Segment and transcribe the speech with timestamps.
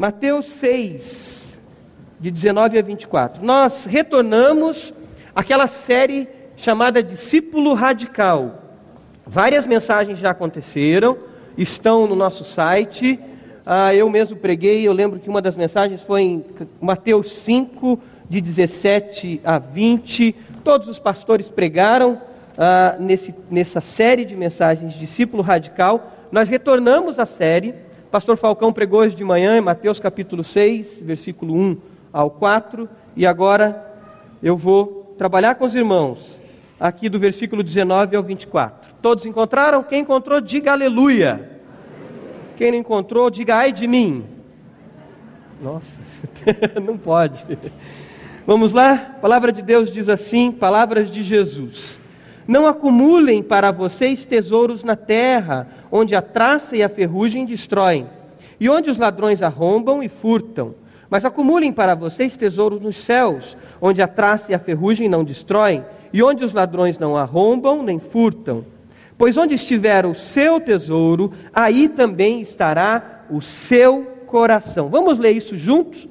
[0.00, 1.58] Mateus 6,
[2.18, 3.44] de 19 a 24.
[3.44, 4.94] Nós retornamos
[5.34, 6.26] àquela série
[6.56, 8.62] chamada Discípulo Radical.
[9.26, 11.18] Várias mensagens já aconteceram,
[11.54, 13.20] estão no nosso site.
[13.66, 16.44] Ah, eu mesmo preguei, eu lembro que uma das mensagens foi em
[16.80, 20.34] Mateus 5, de 17 a 20.
[20.64, 22.22] Todos os pastores pregaram
[22.56, 26.10] ah, nesse, nessa série de mensagens Discípulo Radical.
[26.32, 27.89] Nós retornamos à série.
[28.10, 31.76] Pastor Falcão pregou hoje de manhã em Mateus capítulo 6, versículo 1
[32.12, 32.88] ao 4.
[33.14, 33.86] E agora
[34.42, 36.40] eu vou trabalhar com os irmãos
[36.78, 38.94] aqui do versículo 19 ao 24.
[39.00, 39.84] Todos encontraram?
[39.84, 41.60] Quem encontrou, diga aleluia.
[42.56, 44.24] Quem não encontrou, diga ai de mim.
[45.62, 46.00] Nossa,
[46.84, 47.46] não pode.
[48.44, 48.92] Vamos lá?
[48.94, 51.99] A palavra de Deus diz assim: palavras de Jesus.
[52.50, 58.08] Não acumulem para vocês tesouros na terra, onde a traça e a ferrugem destroem,
[58.58, 60.74] e onde os ladrões arrombam e furtam.
[61.08, 65.84] Mas acumulem para vocês tesouros nos céus, onde a traça e a ferrugem não destroem,
[66.12, 68.64] e onde os ladrões não arrombam nem furtam.
[69.16, 74.88] Pois onde estiver o seu tesouro, aí também estará o seu coração.
[74.88, 76.08] Vamos ler isso juntos?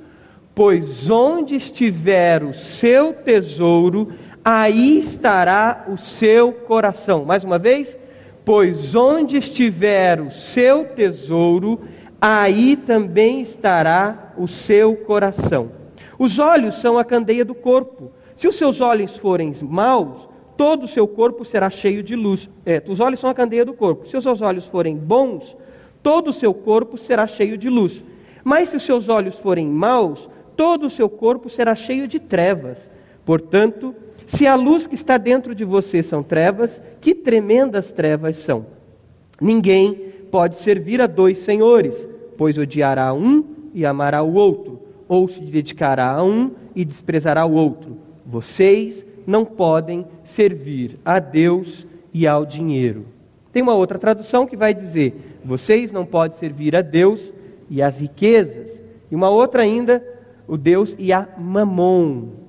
[0.56, 4.14] Pois onde estiver o seu tesouro,
[4.52, 7.24] aí estará o seu coração.
[7.24, 7.96] Mais uma vez,
[8.44, 11.82] pois onde estiver o seu tesouro,
[12.20, 15.72] aí também estará o seu coração.
[16.18, 18.12] Os olhos são a candeia do corpo.
[18.34, 22.50] Se os seus olhos forem maus, todo o seu corpo será cheio de luz.
[22.66, 24.08] É, os olhos são a candeia do corpo.
[24.08, 25.56] Se os seus olhos forem bons,
[26.02, 28.04] todo o seu corpo será cheio de luz.
[28.44, 32.90] Mas se os seus olhos forem maus, todo o seu corpo será cheio de trevas.
[33.30, 33.94] Portanto,
[34.26, 38.66] se a luz que está dentro de você são trevas, que tremendas trevas são.
[39.40, 39.94] Ninguém
[40.32, 46.12] pode servir a dois senhores, pois odiará um e amará o outro, ou se dedicará
[46.12, 47.98] a um e desprezará o outro.
[48.26, 53.06] Vocês não podem servir a Deus e ao dinheiro.
[53.54, 57.32] Tem uma outra tradução que vai dizer: vocês não podem servir a Deus
[57.70, 58.82] e às riquezas.
[59.12, 60.04] E uma outra ainda,
[60.48, 62.49] o Deus e a mamon.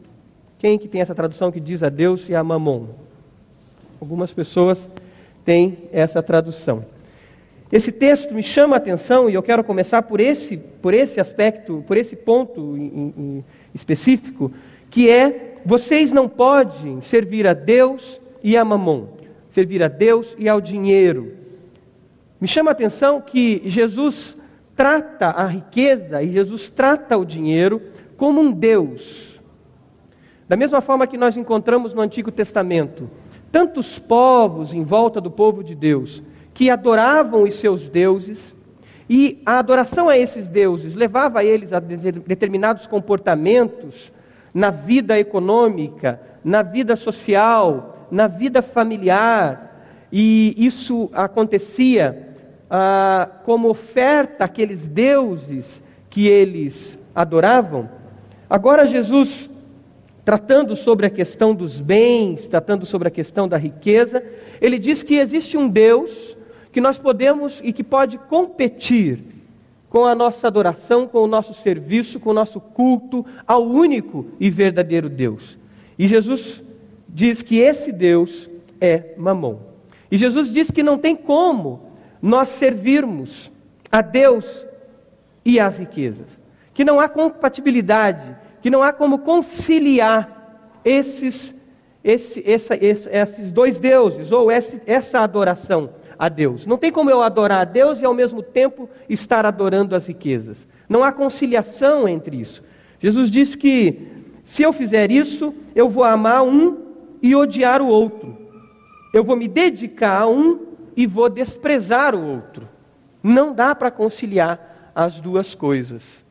[0.60, 2.88] Quem que tem essa tradução que diz a Deus e a mamon?
[3.98, 4.86] Algumas pessoas
[5.42, 6.84] têm essa tradução.
[7.72, 11.82] Esse texto me chama a atenção e eu quero começar por esse, por esse aspecto,
[11.86, 13.44] por esse ponto em, em
[13.74, 14.52] específico,
[14.90, 19.06] que é vocês não podem servir a Deus e a mamon,
[19.48, 21.32] servir a Deus e ao dinheiro.
[22.38, 24.36] Me chama a atenção que Jesus
[24.76, 27.80] trata a riqueza e Jesus trata o dinheiro
[28.18, 29.29] como um Deus
[30.50, 33.08] da mesma forma que nós encontramos no Antigo Testamento
[33.52, 38.52] tantos povos em volta do povo de Deus que adoravam os seus deuses,
[39.08, 44.10] e a adoração a esses deuses levava eles a determinados comportamentos
[44.52, 52.34] na vida econômica, na vida social, na vida familiar, e isso acontecia
[52.68, 55.80] ah, como oferta àqueles deuses
[56.10, 57.88] que eles adoravam.
[58.48, 59.48] Agora Jesus
[60.30, 64.22] tratando sobre a questão dos bens, tratando sobre a questão da riqueza,
[64.60, 66.36] ele diz que existe um Deus
[66.70, 69.24] que nós podemos e que pode competir
[69.88, 74.48] com a nossa adoração, com o nosso serviço, com o nosso culto ao único e
[74.48, 75.58] verdadeiro Deus.
[75.98, 76.62] E Jesus
[77.08, 78.48] diz que esse Deus
[78.80, 79.58] é Mamon.
[80.12, 81.90] E Jesus diz que não tem como
[82.22, 83.50] nós servirmos
[83.90, 84.64] a Deus
[85.44, 86.38] e as riquezas,
[86.72, 91.54] que não há compatibilidade que não há como conciliar esses,
[92.02, 96.66] esse, essa, esses dois deuses, ou essa, essa adoração a Deus.
[96.66, 100.68] Não tem como eu adorar a Deus e ao mesmo tempo estar adorando as riquezas.
[100.88, 102.62] Não há conciliação entre isso.
[102.98, 104.08] Jesus disse que
[104.44, 106.76] se eu fizer isso, eu vou amar um
[107.22, 108.36] e odiar o outro.
[109.14, 110.66] Eu vou me dedicar a um
[110.96, 112.68] e vou desprezar o outro.
[113.22, 116.24] Não dá para conciliar as duas coisas.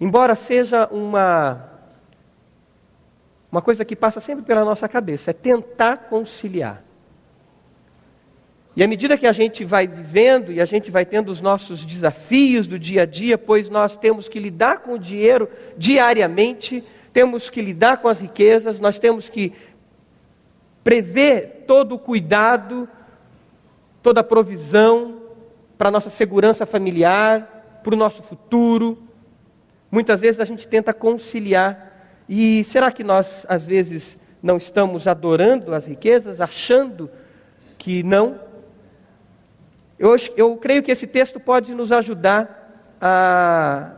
[0.00, 1.70] Embora seja uma,
[3.50, 6.82] uma coisa que passa sempre pela nossa cabeça, é tentar conciliar.
[8.76, 11.82] E à medida que a gente vai vivendo e a gente vai tendo os nossos
[11.82, 15.48] desafios do dia a dia, pois nós temos que lidar com o dinheiro
[15.78, 19.54] diariamente, temos que lidar com as riquezas, nós temos que
[20.84, 22.86] prever todo o cuidado,
[24.02, 25.22] toda a provisão
[25.78, 29.05] para a nossa segurança familiar, para o nosso futuro.
[29.96, 31.90] Muitas vezes a gente tenta conciliar.
[32.28, 37.10] E será que nós, às vezes, não estamos adorando as riquezas, achando
[37.78, 38.38] que não?
[39.98, 43.92] Eu, eu creio que esse texto pode nos ajudar a,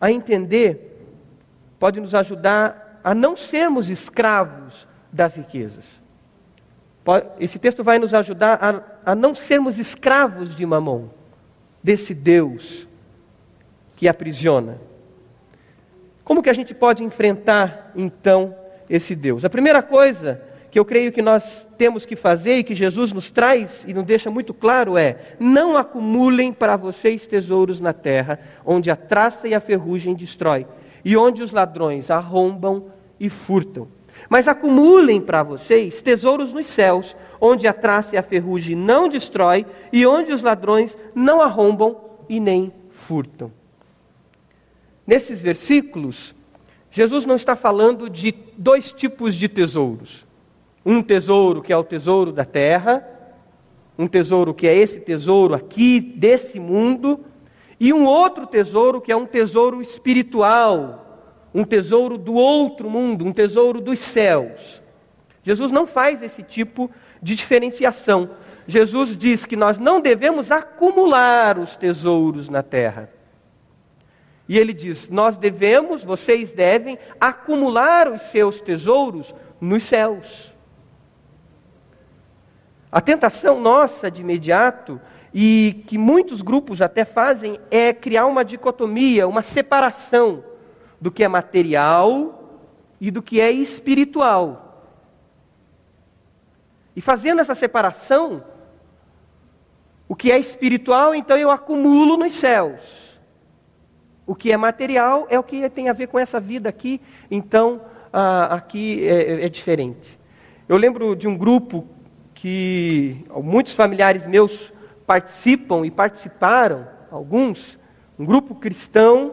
[0.00, 1.04] a entender,
[1.80, 6.00] pode nos ajudar a não sermos escravos das riquezas.
[7.40, 8.60] Esse texto vai nos ajudar
[9.04, 11.10] a, a não sermos escravos de mamão,
[11.82, 12.86] desse Deus
[13.96, 14.86] que aprisiona.
[16.28, 18.54] Como que a gente pode enfrentar, então,
[18.90, 19.46] esse Deus?
[19.46, 20.38] A primeira coisa
[20.70, 24.04] que eu creio que nós temos que fazer e que Jesus nos traz e nos
[24.04, 29.54] deixa muito claro é: não acumulem para vocês tesouros na terra, onde a traça e
[29.54, 30.66] a ferrugem destrói,
[31.02, 33.88] e onde os ladrões arrombam e furtam.
[34.28, 39.64] Mas acumulem para vocês tesouros nos céus, onde a traça e a ferrugem não destrói,
[39.90, 41.96] e onde os ladrões não arrombam
[42.28, 43.50] e nem furtam.
[45.08, 46.34] Nesses versículos,
[46.90, 50.26] Jesus não está falando de dois tipos de tesouros.
[50.84, 53.08] Um tesouro que é o tesouro da terra,
[53.98, 57.24] um tesouro que é esse tesouro aqui desse mundo,
[57.80, 63.32] e um outro tesouro que é um tesouro espiritual, um tesouro do outro mundo, um
[63.32, 64.82] tesouro dos céus.
[65.42, 66.90] Jesus não faz esse tipo
[67.22, 68.32] de diferenciação.
[68.66, 73.16] Jesus diz que nós não devemos acumular os tesouros na terra.
[74.48, 80.54] E ele diz: Nós devemos, vocês devem, acumular os seus tesouros nos céus.
[82.90, 84.98] A tentação nossa de imediato,
[85.34, 90.42] e que muitos grupos até fazem, é criar uma dicotomia, uma separação
[90.98, 92.62] do que é material
[92.98, 94.64] e do que é espiritual.
[96.96, 98.42] E fazendo essa separação,
[100.08, 102.80] o que é espiritual, então eu acumulo nos céus.
[104.28, 107.80] O que é material é o que tem a ver com essa vida aqui, então
[108.12, 110.20] ah, aqui é, é diferente.
[110.68, 111.86] Eu lembro de um grupo
[112.34, 114.70] que muitos familiares meus
[115.06, 117.78] participam e participaram, alguns,
[118.18, 119.32] um grupo cristão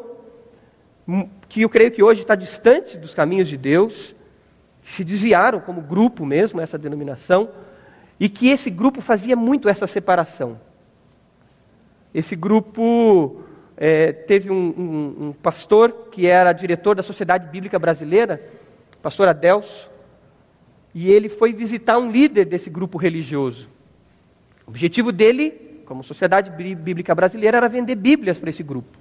[1.05, 4.15] hum, que eu creio que hoje está distante dos caminhos de Deus,
[4.81, 7.49] que se desviaram como grupo mesmo, essa denominação,
[8.17, 10.57] e que esse grupo fazia muito essa separação.
[12.13, 13.43] Esse grupo
[13.77, 18.41] é, teve um, um, um, pastor que era diretor da Sociedade Bíblica Brasileira,
[19.01, 19.89] pastor Adelso,
[20.93, 23.69] e ele foi visitar um líder desse grupo religioso.
[24.65, 28.97] O objetivo dele, como Sociedade Bíblica Brasileira, era vender Bíblias para esse grupo.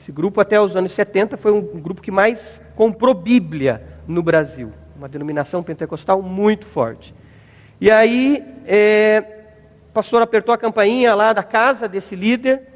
[0.00, 4.70] Esse grupo, até os anos 70, foi um grupo que mais comprou Bíblia no Brasil.
[4.94, 7.14] Uma denominação pentecostal muito forte.
[7.80, 9.24] E aí, é,
[9.88, 12.73] o pastor apertou a campainha lá da casa desse líder,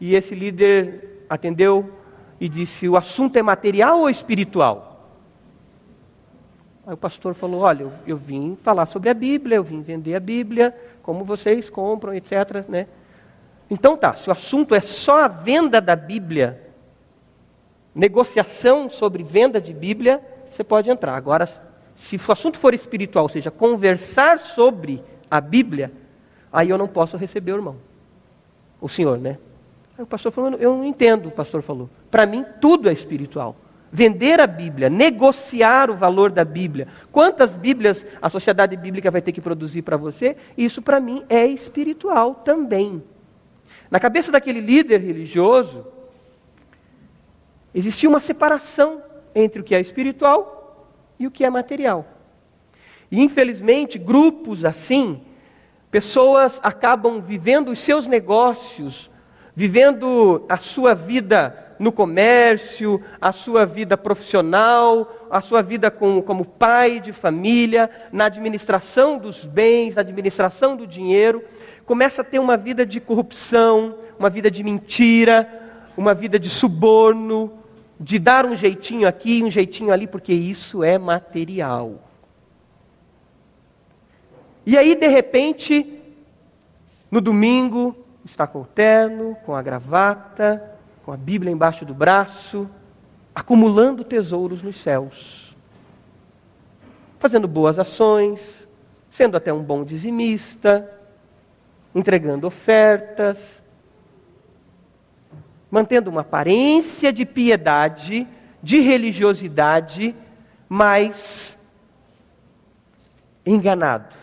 [0.00, 1.92] e esse líder atendeu
[2.40, 4.90] e disse: O assunto é material ou espiritual?
[6.86, 10.14] Aí o pastor falou: Olha, eu, eu, vim falar sobre a Bíblia, eu vim vender
[10.14, 12.64] a Bíblia, como vocês compram, etc.
[12.68, 12.86] Né?
[13.68, 16.60] Então tá, se o assunto é só a venda da Bíblia,
[17.94, 20.20] negociação sobre venda de Bíblia,
[20.50, 21.14] você pode entrar.
[21.14, 21.46] Agora,
[21.96, 25.92] se o assunto for espiritual, ou seja, conversar sobre a Bíblia,
[26.50, 27.76] aí eu não posso receber o irmão.
[28.80, 29.38] O senhor, né?
[30.00, 31.88] O pastor falou: Eu não entendo, o pastor falou.
[32.10, 33.56] Para mim, tudo é espiritual
[33.92, 36.86] vender a Bíblia, negociar o valor da Bíblia.
[37.10, 40.36] Quantas Bíblias a sociedade bíblica vai ter que produzir para você?
[40.56, 43.02] Isso para mim é espiritual também.
[43.90, 45.84] Na cabeça daquele líder religioso,
[47.74, 49.02] existia uma separação
[49.34, 50.88] entre o que é espiritual
[51.18, 52.06] e o que é material.
[53.10, 55.20] E infelizmente, grupos assim,
[55.90, 59.09] pessoas acabam vivendo os seus negócios,
[59.54, 66.44] vivendo a sua vida no comércio, a sua vida profissional, a sua vida com, como
[66.44, 71.42] pai de família, na administração dos bens, na administração do dinheiro,
[71.86, 75.48] começa a ter uma vida de corrupção, uma vida de mentira,
[75.96, 77.50] uma vida de suborno,
[77.98, 82.08] de dar um jeitinho aqui, um jeitinho ali, porque isso é material.
[84.66, 85.98] E aí, de repente,
[87.10, 90.62] no domingo, está com o terno, com a gravata,
[91.04, 92.68] com a Bíblia embaixo do braço,
[93.34, 95.56] acumulando tesouros nos céus,
[97.18, 98.68] fazendo boas ações,
[99.10, 100.90] sendo até um bom dizimista,
[101.94, 103.62] entregando ofertas,
[105.70, 108.26] mantendo uma aparência de piedade,
[108.62, 110.14] de religiosidade,
[110.68, 111.58] mas
[113.44, 114.14] enganado.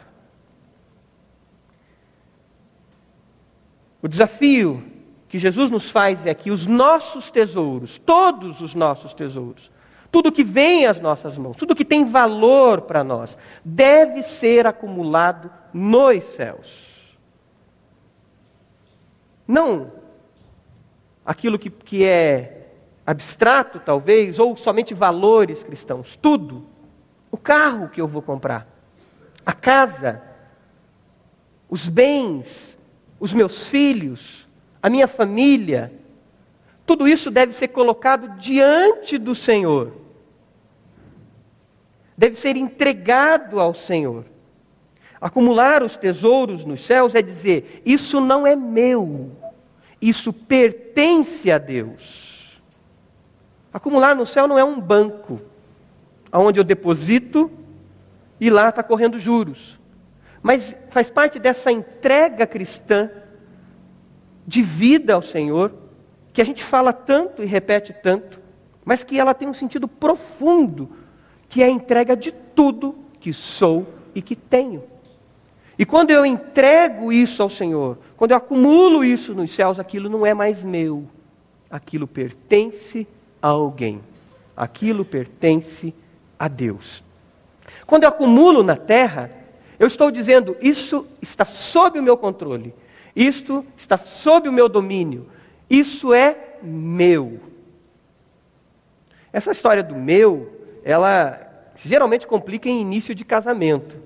[4.07, 4.81] O desafio
[5.27, 9.69] que Jesus nos faz é que os nossos tesouros, todos os nossos tesouros,
[10.09, 15.51] tudo que vem às nossas mãos, tudo que tem valor para nós, deve ser acumulado
[15.73, 17.17] nos céus.
[19.45, 19.91] Não
[21.25, 22.69] aquilo que, que é
[23.05, 26.15] abstrato, talvez, ou somente valores cristãos.
[26.15, 26.65] Tudo.
[27.29, 28.69] O carro que eu vou comprar,
[29.45, 30.23] a casa,
[31.69, 32.76] os bens,
[33.19, 34.47] os meus filhos,
[34.81, 35.91] a minha família,
[36.85, 39.93] tudo isso deve ser colocado diante do Senhor.
[42.17, 44.25] Deve ser entregado ao Senhor.
[45.19, 49.31] Acumular os tesouros nos céus é dizer: isso não é meu,
[50.01, 52.61] isso pertence a Deus.
[53.73, 55.41] Acumular no céu não é um banco,
[56.31, 57.51] onde eu deposito
[58.39, 59.76] e lá está correndo juros.
[60.41, 63.09] Mas faz parte dessa entrega cristã
[64.45, 65.73] de vida ao Senhor,
[66.31, 68.39] que a gente fala tanto e repete tanto,
[68.85, 70.89] mas que ela tem um sentido profundo,
[71.49, 74.83] que é a entrega de tudo que sou e que tenho.
[75.77, 80.25] E quando eu entrego isso ao Senhor, quando eu acumulo isso nos céus, aquilo não
[80.25, 81.03] é mais meu,
[81.69, 83.05] aquilo pertence
[83.41, 84.01] a alguém,
[84.55, 85.93] aquilo pertence
[86.39, 87.03] a Deus.
[87.85, 89.29] Quando eu acumulo na terra,
[89.79, 92.73] eu estou dizendo: isso está sob o meu controle,
[93.15, 95.27] isto está sob o meu domínio,
[95.69, 97.39] isso é meu.
[99.31, 100.51] Essa história do meu,
[100.83, 101.39] ela
[101.75, 103.97] geralmente complica em início de casamento.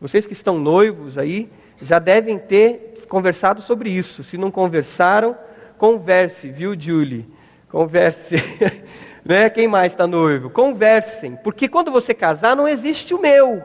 [0.00, 4.22] Vocês que estão noivos aí já devem ter conversado sobre isso.
[4.22, 5.36] Se não conversaram,
[5.78, 7.26] converse, viu, Julie?
[7.70, 8.36] Converse.
[9.24, 9.48] né?
[9.48, 10.50] Quem mais está noivo?
[10.50, 11.36] Conversem.
[11.36, 13.62] Porque quando você casar, não existe o meu.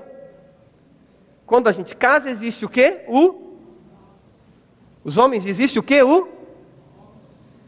[1.51, 3.01] Quando a gente casa, existe o quê?
[3.09, 3.57] O.
[5.03, 6.01] Os homens, existe o quê?
[6.01, 6.29] O.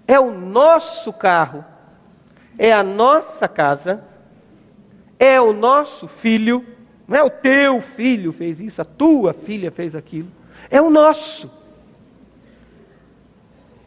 [0.08, 1.66] É o nosso carro.
[2.58, 4.02] É a nossa casa.
[5.20, 6.66] É o nosso filho
[7.06, 10.30] não é o teu filho fez isso, a tua filha fez aquilo.
[10.70, 11.52] É o nosso.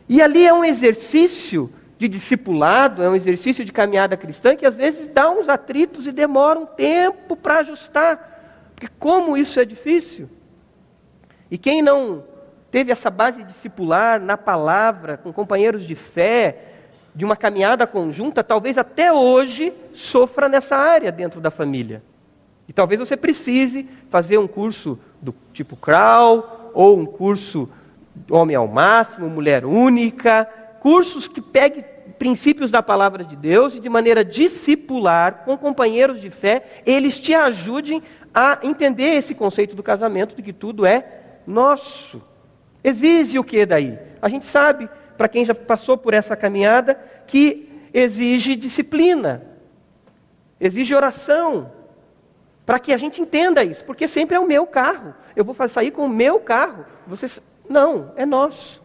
[0.07, 4.77] E ali é um exercício de discipulado, é um exercício de caminhada cristã que às
[4.77, 8.36] vezes dá uns atritos e demora um tempo para ajustar.
[8.77, 10.29] Porque como isso é difícil.
[11.51, 12.23] E quem não
[12.71, 16.75] teve essa base discipular na palavra, com companheiros de fé,
[17.15, 22.03] de uma caminhada conjunta, talvez até hoje sofra nessa área dentro da família.
[22.69, 27.71] E talvez você precise fazer um curso do tipo Crawl, ou um curso
[28.31, 30.45] Homem ao Máximo, Mulher Única,
[30.81, 31.83] cursos que peguem
[32.19, 37.35] princípios da palavra de Deus e de maneira discipular, com companheiros de fé, eles te
[37.35, 38.03] ajudem
[38.39, 42.23] a entender esse conceito do casamento, de que tudo é nosso.
[42.85, 43.99] Exige o que daí?
[44.21, 49.43] A gente sabe, para quem já passou por essa caminhada, que exige disciplina,
[50.61, 51.73] exige oração,
[52.67, 55.15] para que a gente entenda isso, porque sempre é o meu carro.
[55.35, 56.85] Eu vou sair com o meu carro.
[57.07, 57.41] Vocês...
[57.67, 58.83] Não, é nosso.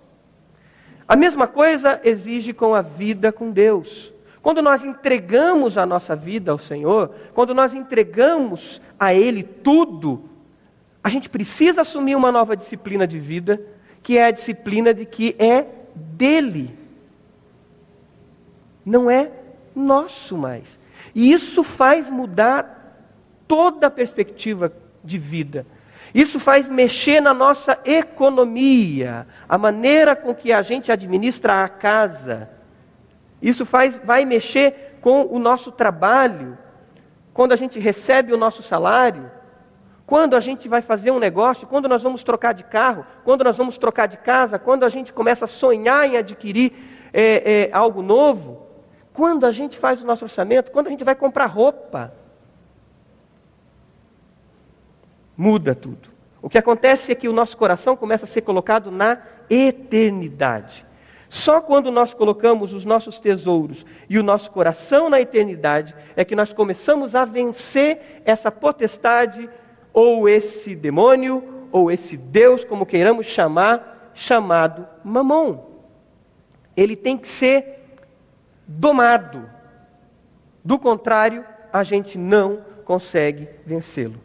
[1.06, 4.14] A mesma coisa exige com a vida com Deus.
[4.42, 10.24] Quando nós entregamos a nossa vida ao Senhor, quando nós entregamos a Ele tudo,
[11.04, 13.62] a gente precisa assumir uma nova disciplina de vida,
[14.02, 16.76] que é a disciplina de que é dele,
[18.86, 19.32] não é
[19.76, 20.80] nosso mais.
[21.14, 22.82] E isso faz mudar
[23.48, 25.66] toda a perspectiva de vida.
[26.14, 32.50] Isso faz mexer na nossa economia, a maneira com que a gente administra a casa.
[33.42, 36.58] Isso faz, vai mexer com o nosso trabalho,
[37.34, 39.32] quando a gente recebe o nosso salário,
[40.06, 43.56] quando a gente vai fazer um negócio, quando nós vamos trocar de carro, quando nós
[43.56, 46.74] vamos trocar de casa, quando a gente começa a sonhar em adquirir
[47.14, 48.68] é, é, algo novo,
[49.14, 52.14] quando a gente faz o nosso orçamento, quando a gente vai comprar roupa.
[55.42, 56.10] muda tudo.
[56.40, 59.18] O que acontece é que o nosso coração começa a ser colocado na
[59.50, 60.86] eternidade.
[61.32, 66.36] Só quando nós colocamos os nossos tesouros e o nosso coração na eternidade é que
[66.36, 69.50] nós começamos a vencer essa potestade,
[69.94, 75.64] ou esse demônio, ou esse Deus, como queiramos chamar, chamado Mamon.
[76.76, 77.96] Ele tem que ser
[78.68, 79.50] domado.
[80.66, 84.20] Do contrário, a gente não consegue vencê-lo.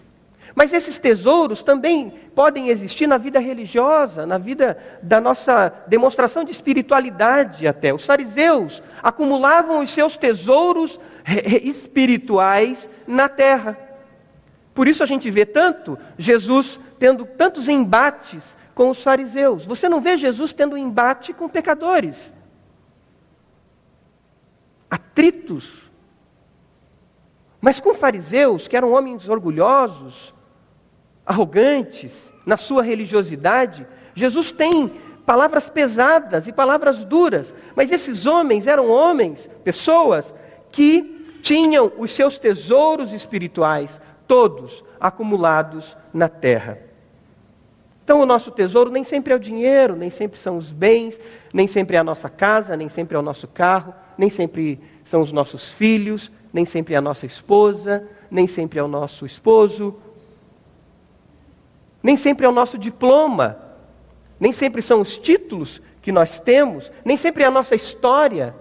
[0.56, 6.50] Mas esses tesouros também podem existir na vida religiosa, na vida da nossa demonstração de
[6.50, 7.92] espiritualidade até.
[7.92, 10.98] Os fariseus acumulavam os seus tesouros
[11.62, 13.78] espirituais na terra.
[14.72, 19.66] Por isso a gente vê tanto Jesus tendo tantos embates com os fariseus.
[19.66, 22.32] Você não vê Jesus tendo embate com pecadores.
[24.90, 25.82] Atritos.
[27.60, 30.34] Mas com fariseus, que eram homens orgulhosos,
[31.26, 34.88] arrogantes na sua religiosidade, Jesus tem
[35.26, 37.52] palavras pesadas e palavras duras.
[37.74, 40.32] Mas esses homens eram homens, pessoas,
[40.70, 46.78] que tinham os seus tesouros espirituais todos acumulados na terra.
[48.04, 51.20] Então, o nosso tesouro nem sempre é o dinheiro, nem sempre são os bens,
[51.52, 55.20] nem sempre é a nossa casa, nem sempre é o nosso carro, nem sempre são
[55.20, 59.96] os nossos filhos, nem sempre é a nossa esposa, nem sempre é o nosso esposo,
[62.06, 63.58] nem sempre é o nosso diploma,
[64.38, 68.54] nem sempre são os títulos que nós temos, nem sempre é a nossa história,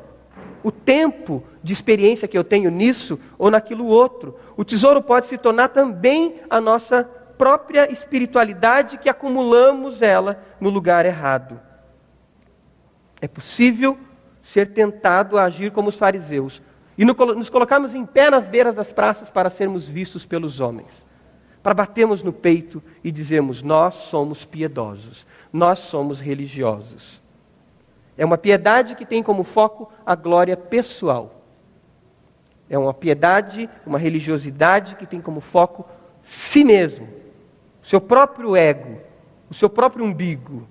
[0.64, 4.36] o tempo de experiência que eu tenho nisso ou naquilo outro.
[4.58, 7.04] O tesouro pode se tornar também a nossa
[7.38, 11.62] própria espiritualidade que acumulamos ela no lugar errado.
[13.22, 13.96] É possível
[14.42, 16.64] ser tentado a agir como os fariseus
[16.98, 21.05] e nos colocarmos em pé nas beiras das praças para sermos vistos pelos homens,
[21.66, 27.20] para batermos no peito e dizermos: Nós somos piedosos, nós somos religiosos.
[28.16, 31.42] É uma piedade que tem como foco a glória pessoal.
[32.70, 35.84] É uma piedade, uma religiosidade que tem como foco
[36.22, 37.10] si mesmo,
[37.82, 39.02] o seu próprio ego,
[39.50, 40.68] o seu próprio umbigo.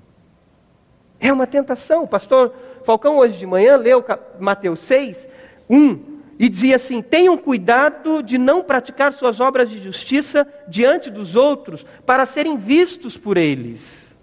[1.18, 2.04] É uma tentação.
[2.04, 4.04] O pastor Falcão, hoje de manhã, leu
[4.38, 5.26] Mateus 6,
[5.68, 11.36] 1, e dizia assim: Tenham cuidado de não praticar suas obras de justiça diante dos
[11.36, 14.14] outros, para serem vistos por eles.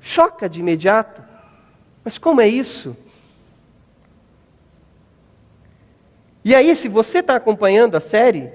[0.00, 1.22] Choca de imediato.
[2.04, 2.96] Mas como é isso?
[6.44, 8.50] E aí, se você está acompanhando a série,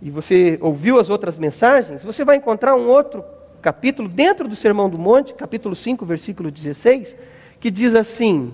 [0.00, 3.24] e você ouviu as outras mensagens, você vai encontrar um outro
[3.62, 7.14] capítulo dentro do Sermão do Monte, capítulo 5, versículo 16,
[7.60, 8.52] que diz assim: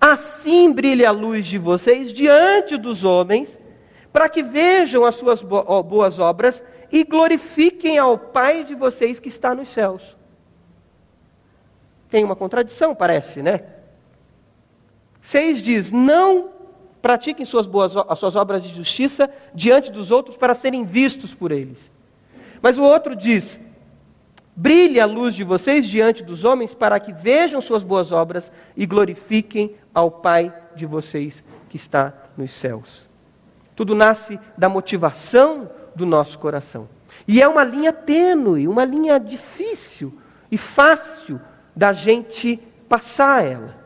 [0.00, 3.58] Assim brilhe a luz de vocês diante dos homens,
[4.12, 9.54] para que vejam as suas boas obras e glorifiquem ao Pai de vocês que está
[9.54, 10.16] nos céus.
[12.08, 13.60] Tem uma contradição, parece, né?
[15.20, 16.50] Seis diz: Não
[17.02, 21.50] pratiquem suas, boas, as suas obras de justiça diante dos outros para serem vistos por
[21.50, 21.90] eles.
[22.62, 23.60] Mas o outro diz:
[24.54, 28.86] Brilhe a luz de vocês diante dos homens para que vejam suas boas obras e
[28.86, 33.08] glorifiquem ao Pai de vocês que está nos céus.
[33.76, 36.88] Tudo nasce da motivação do nosso coração.
[37.26, 40.12] E é uma linha tênue, uma linha difícil
[40.50, 41.40] e fácil
[41.74, 42.56] da gente
[42.88, 43.84] passar ela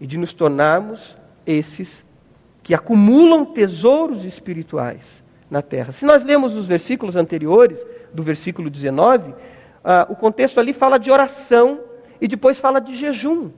[0.00, 2.04] e de nos tornarmos esses
[2.62, 5.92] que acumulam tesouros espirituais na terra.
[5.92, 9.34] Se nós lemos os versículos anteriores, do versículo 19, uh,
[9.84, 11.80] ah, o contexto ali fala de oração
[12.20, 13.50] e depois fala de jejum.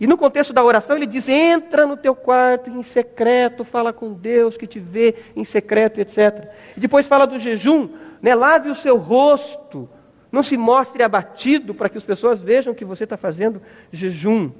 [0.00, 4.12] E no contexto da oração ele diz: entra no teu quarto em secreto, fala com
[4.12, 6.48] Deus que te vê em secreto, etc.
[6.76, 7.88] E depois fala do jejum,
[8.22, 9.88] né, lave o seu rosto,
[10.30, 14.52] não se mostre abatido para que as pessoas vejam que você está fazendo jejum.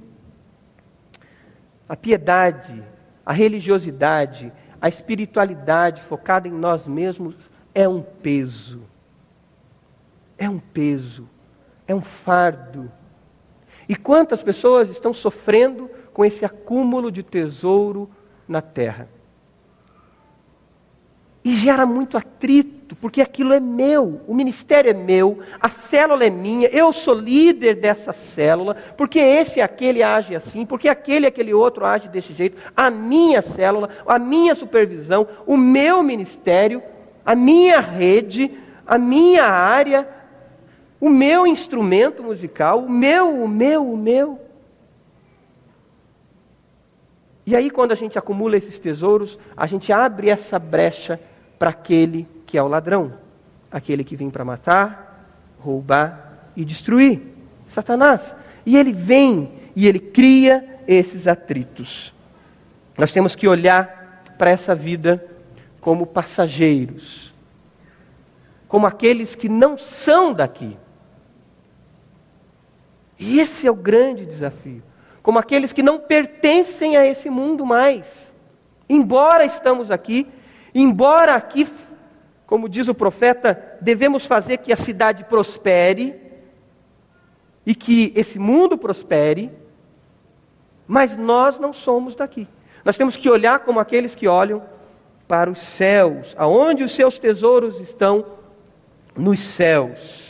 [1.88, 2.82] A piedade,
[3.24, 7.34] a religiosidade, a espiritualidade focada em nós mesmos
[7.74, 8.82] é um peso.
[10.36, 11.28] É um peso.
[11.86, 12.90] É um fardo.
[13.88, 18.10] E quantas pessoas estão sofrendo com esse acúmulo de tesouro
[18.46, 19.08] na terra?
[21.42, 26.28] E gera muito atrito, porque aquilo é meu, o ministério é meu, a célula é
[26.28, 31.28] minha, eu sou líder dessa célula, porque esse e aquele age assim, porque aquele e
[31.28, 36.82] aquele outro age desse jeito, a minha célula, a minha supervisão, o meu ministério,
[37.24, 38.50] a minha rede,
[38.86, 40.06] a minha área,
[41.00, 44.40] o meu instrumento musical, o meu, o meu, o meu.
[47.46, 51.18] E aí, quando a gente acumula esses tesouros, a gente abre essa brecha
[51.58, 53.14] para aquele que é o ladrão,
[53.70, 55.24] aquele que vem para matar,
[55.58, 57.22] roubar e destruir
[57.66, 58.34] Satanás.
[58.66, 62.12] E ele vem e ele cria esses atritos.
[62.96, 65.24] Nós temos que olhar para essa vida
[65.80, 67.32] como passageiros,
[68.66, 70.76] como aqueles que não são daqui.
[73.18, 74.82] E esse é o grande desafio.
[75.22, 78.32] Como aqueles que não pertencem a esse mundo mais.
[78.88, 80.26] Embora estamos aqui,
[80.74, 81.66] Embora aqui,
[82.46, 86.14] como diz o profeta, devemos fazer que a cidade prospere
[87.64, 89.50] e que esse mundo prospere,
[90.86, 92.48] mas nós não somos daqui.
[92.84, 94.62] Nós temos que olhar como aqueles que olham
[95.26, 98.24] para os céus, aonde os seus tesouros estão
[99.14, 100.27] nos céus.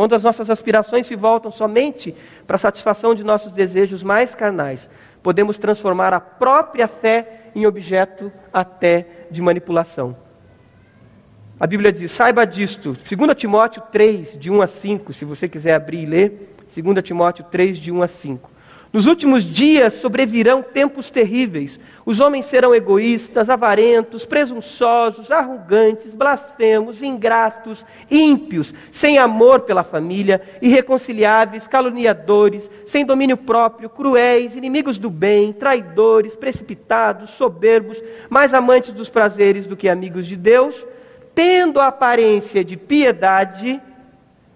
[0.00, 4.88] Quando as nossas aspirações se voltam somente para a satisfação de nossos desejos mais carnais,
[5.22, 10.16] podemos transformar a própria fé em objeto até de manipulação.
[11.60, 12.96] A Bíblia diz: saiba disto.
[12.96, 16.56] 2 Timóteo 3, de 1 a 5, se você quiser abrir e ler.
[16.74, 18.50] 2 Timóteo 3, de 1 a 5.
[18.92, 21.78] Nos últimos dias sobrevirão tempos terríveis.
[22.04, 31.68] Os homens serão egoístas, avarentos, presunçosos, arrogantes, blasfemos, ingratos, ímpios, sem amor pela família, irreconciliáveis,
[31.68, 39.66] caluniadores, sem domínio próprio, cruéis, inimigos do bem, traidores, precipitados, soberbos, mais amantes dos prazeres
[39.66, 40.84] do que amigos de Deus,
[41.32, 43.80] tendo a aparência de piedade,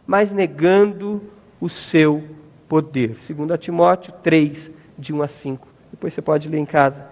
[0.04, 1.22] mas negando
[1.60, 2.24] o seu
[2.74, 3.16] poder.
[3.20, 5.68] Segundo Timóteo 3, de 1 a 5.
[5.92, 7.06] Depois você pode ler em casa.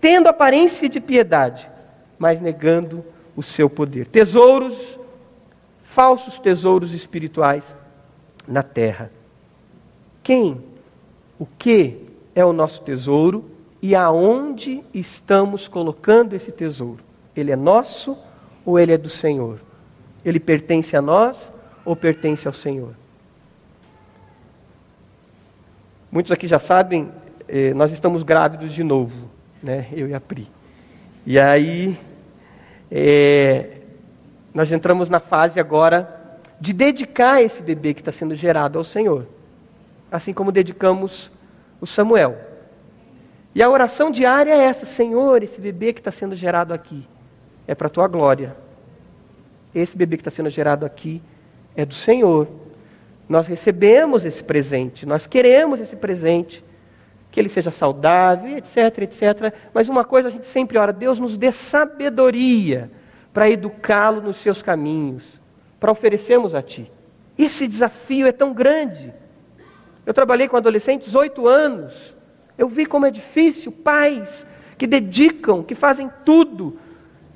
[0.00, 1.70] Tendo aparência de piedade,
[2.18, 3.04] mas negando
[3.36, 4.08] o seu poder.
[4.08, 4.98] Tesouros,
[5.84, 7.76] falsos tesouros espirituais
[8.44, 9.08] na terra.
[10.20, 10.60] Quem,
[11.38, 11.96] o que
[12.34, 13.44] é o nosso tesouro
[13.80, 17.04] e aonde estamos colocando esse tesouro?
[17.36, 18.18] Ele é nosso
[18.66, 19.60] ou ele é do Senhor?
[20.24, 21.52] Ele pertence a nós
[21.84, 23.03] ou pertence ao Senhor?
[26.14, 27.10] Muitos aqui já sabem,
[27.48, 29.28] eh, nós estamos grávidos de novo,
[29.60, 29.88] né?
[29.90, 30.48] Eu e a Pri.
[31.26, 31.98] E aí,
[32.88, 33.78] eh,
[34.54, 39.26] nós entramos na fase agora de dedicar esse bebê que está sendo gerado ao Senhor,
[40.08, 41.32] assim como dedicamos
[41.80, 42.38] o Samuel.
[43.52, 47.08] E a oração diária é essa: Senhor, esse bebê que está sendo gerado aqui
[47.66, 48.56] é para a tua glória.
[49.74, 51.20] Esse bebê que está sendo gerado aqui
[51.74, 52.46] é do Senhor.
[53.28, 56.64] Nós recebemos esse presente, nós queremos esse presente,
[57.30, 59.54] que ele seja saudável, etc, etc.
[59.72, 62.90] Mas uma coisa a gente sempre ora: Deus nos dê sabedoria
[63.32, 65.40] para educá-lo nos seus caminhos,
[65.80, 66.90] para oferecermos a Ti.
[67.36, 69.12] Esse desafio é tão grande.
[70.06, 72.14] Eu trabalhei com adolescentes oito anos.
[72.56, 74.46] Eu vi como é difícil, pais
[74.78, 76.78] que dedicam, que fazem tudo,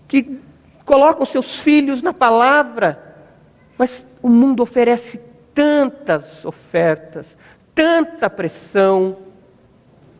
[0.07, 0.39] que
[0.85, 3.17] colocam seus filhos na palavra,
[3.77, 5.21] mas o mundo oferece
[5.59, 7.37] tantas ofertas,
[7.75, 9.17] tanta pressão.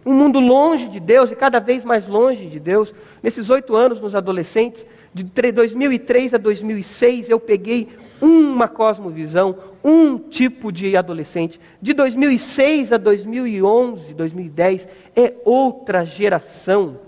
[0.05, 2.93] Um mundo longe de Deus e cada vez mais longe de Deus.
[3.23, 5.23] Nesses oito anos nos adolescentes, de
[5.53, 7.89] 2003 a 2006, eu peguei
[8.21, 11.61] uma cosmovisão, um tipo de adolescente.
[11.81, 16.99] De 2006 a 2011, 2010, é outra geração,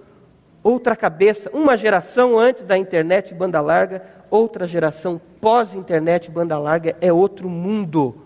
[0.62, 1.50] outra cabeça.
[1.52, 8.19] Uma geração antes da internet banda larga, outra geração pós-internet banda larga é outro mundo.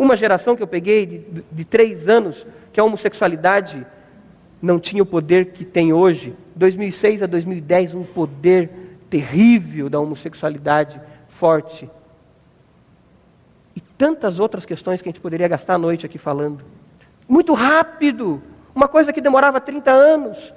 [0.00, 3.86] Uma geração que eu peguei de, de, três anos, que a homossexualidade
[4.62, 6.34] não tinha o poder que tem hoje.
[6.56, 8.70] 2006 a 2010, um poder
[9.10, 11.86] terrível da homossexualidade forte.
[13.76, 16.64] E tantas outras questões que a gente poderia gastar a noite aqui falando.
[17.28, 18.42] Muito rápido.
[18.74, 20.54] Uma coisa que demorava 30 anos,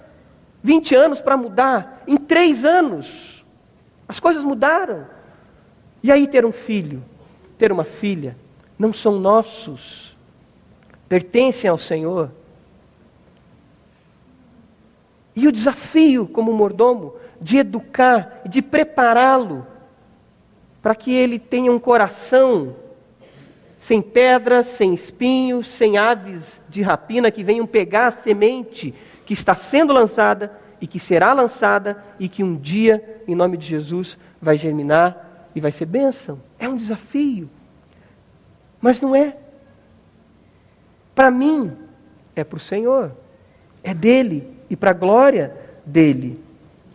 [0.64, 3.44] 20 anos para mudar, em três anos
[4.08, 5.06] as coisas mudaram.
[6.02, 7.04] E aí ter um filho,
[7.58, 8.38] ter uma filha,
[8.78, 10.16] não são nossos,
[11.08, 12.32] pertencem ao Senhor.
[15.36, 19.66] E o desafio como mordomo de educar, de prepará-lo
[20.82, 22.76] para que ele tenha um coração
[23.80, 28.94] sem pedras, sem espinhos, sem aves de rapina que venham pegar a semente
[29.26, 33.66] que está sendo lançada e que será lançada e que um dia, em nome de
[33.66, 36.42] Jesus, vai germinar e vai ser bênção.
[36.60, 37.50] É um desafio.
[38.84, 39.34] Mas não é.
[41.16, 41.72] Para mim,
[42.36, 43.14] é para o Senhor.
[43.82, 46.44] É dele e para a glória dele.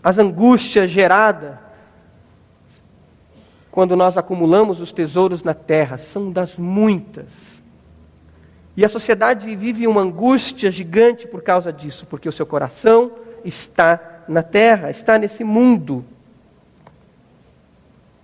[0.05, 1.57] As angústias geradas
[3.70, 7.62] quando nós acumulamos os tesouros na terra são das muitas.
[8.77, 13.12] E a sociedade vive uma angústia gigante por causa disso, porque o seu coração
[13.44, 16.05] está na terra, está nesse mundo.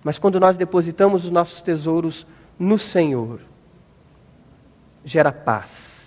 [0.03, 2.27] Mas quando nós depositamos os nossos tesouros
[2.59, 3.39] no Senhor,
[5.05, 6.03] gera paz,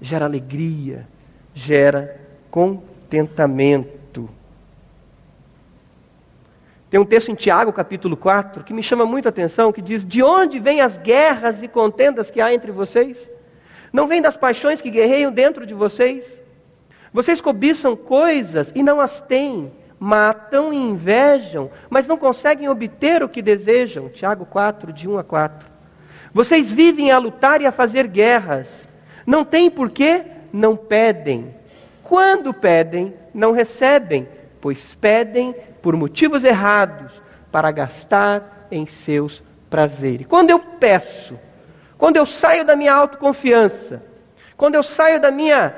[0.00, 1.06] gera alegria,
[1.54, 4.28] gera contentamento.
[6.90, 10.04] Tem um texto em Tiago, capítulo 4, que me chama muito a atenção, que diz:
[10.04, 13.30] De onde vêm as guerras e contendas que há entre vocês?
[13.92, 16.42] Não vem das paixões que guerreiam dentro de vocês?
[17.12, 23.28] Vocês cobiçam coisas e não as têm, matam e invejam, mas não conseguem obter o
[23.28, 24.08] que desejam.
[24.08, 25.73] Tiago 4, de 1 a 4.
[26.34, 28.88] Vocês vivem a lutar e a fazer guerras.
[29.24, 30.24] Não têm porquê?
[30.52, 31.54] Não pedem.
[32.02, 34.28] Quando pedem, não recebem,
[34.60, 37.12] pois pedem por motivos errados,
[37.52, 40.26] para gastar em seus prazeres.
[40.26, 41.38] Quando eu peço,
[41.96, 44.02] quando eu saio da minha autoconfiança,
[44.56, 45.72] quando eu saio da minha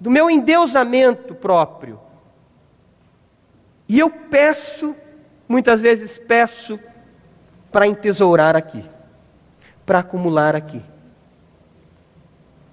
[0.00, 1.98] do meu endeusamento próprio.
[3.88, 4.94] E eu peço,
[5.48, 6.78] muitas vezes peço,
[7.74, 8.84] para entesourar aqui,
[9.84, 10.80] para acumular aqui.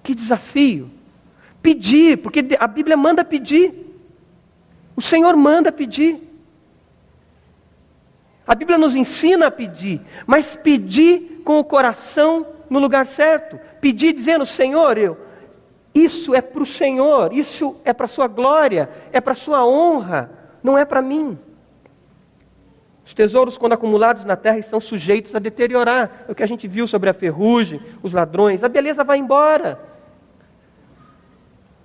[0.00, 0.92] Que desafio!
[1.60, 3.74] Pedir, porque a Bíblia manda pedir.
[4.94, 6.22] O Senhor manda pedir.
[8.46, 13.58] A Bíblia nos ensina a pedir, mas pedir com o coração no lugar certo.
[13.80, 15.18] Pedir dizendo: Senhor, eu,
[15.92, 19.66] isso é para o Senhor, isso é para a Sua glória, é para a Sua
[19.66, 20.30] honra,
[20.62, 21.36] não é para mim.
[23.12, 26.24] Os tesouros, quando acumulados na terra, estão sujeitos a deteriorar.
[26.26, 28.64] É o que a gente viu sobre a ferrugem, os ladrões.
[28.64, 29.78] A beleza vai embora.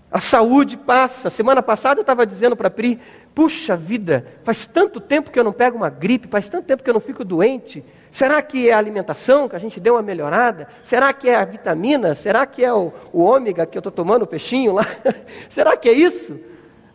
[0.09, 1.29] A saúde passa.
[1.29, 3.01] Semana passada eu estava dizendo para Pri:
[3.35, 6.89] puxa vida, faz tanto tempo que eu não pego uma gripe, faz tanto tempo que
[6.89, 7.83] eu não fico doente.
[8.09, 10.69] Será que é a alimentação que a gente deu uma melhorada?
[10.81, 12.15] Será que é a vitamina?
[12.15, 14.87] Será que é o, o ômega que eu estou tomando, o peixinho lá?
[15.51, 16.39] Será que é isso?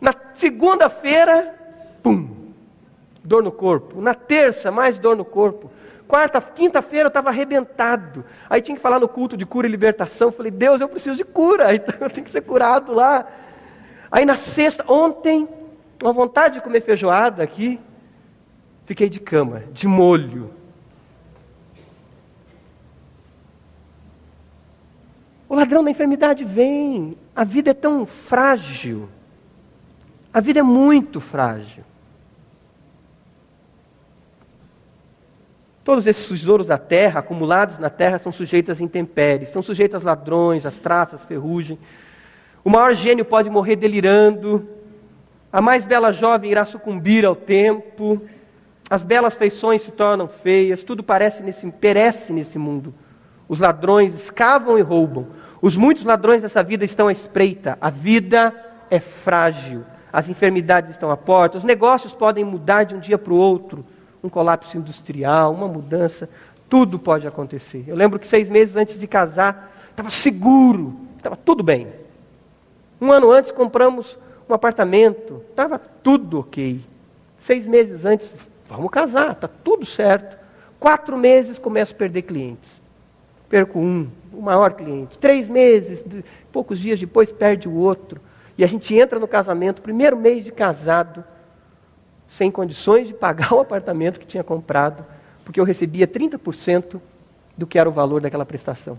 [0.01, 1.53] Na segunda-feira,
[2.01, 2.42] pum,
[3.23, 4.01] dor no corpo.
[4.01, 5.71] Na terça, mais dor no corpo.
[6.07, 8.25] Quarta, quinta-feira eu estava arrebentado.
[8.49, 10.31] Aí tinha que falar no culto de cura e libertação.
[10.31, 13.25] Falei, Deus, eu preciso de cura, então eu tenho que ser curado lá.
[14.11, 15.47] Aí na sexta, ontem,
[16.01, 17.79] uma vontade de comer feijoada aqui.
[18.85, 20.51] Fiquei de cama, de molho.
[25.47, 27.17] O ladrão da enfermidade vem.
[27.35, 29.07] A vida é tão frágil.
[30.33, 31.83] A vida é muito frágil.
[35.83, 40.03] Todos esses tesouros da terra, acumulados na terra, são sujeitos às intempéries, são sujeitos às
[40.03, 41.77] ladrões, às traças, ferrugem.
[42.63, 44.67] O maior gênio pode morrer delirando,
[45.51, 48.21] a mais bela jovem irá sucumbir ao tempo,
[48.89, 52.93] as belas feições se tornam feias, tudo parece nesse, perece nesse mundo.
[53.49, 55.27] Os ladrões escavam e roubam,
[55.63, 57.77] os muitos ladrões dessa vida estão à espreita.
[57.79, 58.53] A vida
[58.89, 59.85] é frágil.
[60.11, 61.57] As enfermidades estão à porta.
[61.57, 63.85] Os negócios podem mudar de um dia para o outro.
[64.23, 66.29] Um colapso industrial, uma mudança.
[66.69, 67.83] Tudo pode acontecer.
[67.87, 71.87] Eu lembro que seis meses antes de casar, estava seguro, estava tudo bem.
[72.99, 74.17] Um ano antes compramos
[74.49, 76.79] um apartamento, estava tudo ok.
[77.39, 78.33] Seis meses antes,
[78.67, 80.37] vamos casar, está tudo certo.
[80.79, 82.81] Quatro meses começo a perder clientes.
[83.49, 85.17] Perco um, o maior cliente.
[85.17, 86.03] Três meses,
[86.51, 88.21] poucos dias depois, perde o outro.
[88.57, 91.23] E a gente entra no casamento, primeiro mês de casado,
[92.37, 95.05] sem condições de pagar o apartamento que tinha comprado,
[95.45, 96.99] porque eu recebia 30%
[97.55, 98.97] do que era o valor daquela prestação.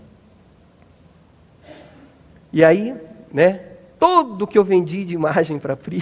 [2.51, 2.95] E aí,
[3.33, 3.59] né,
[3.99, 6.01] todo que eu vendi de imagem para a Pri,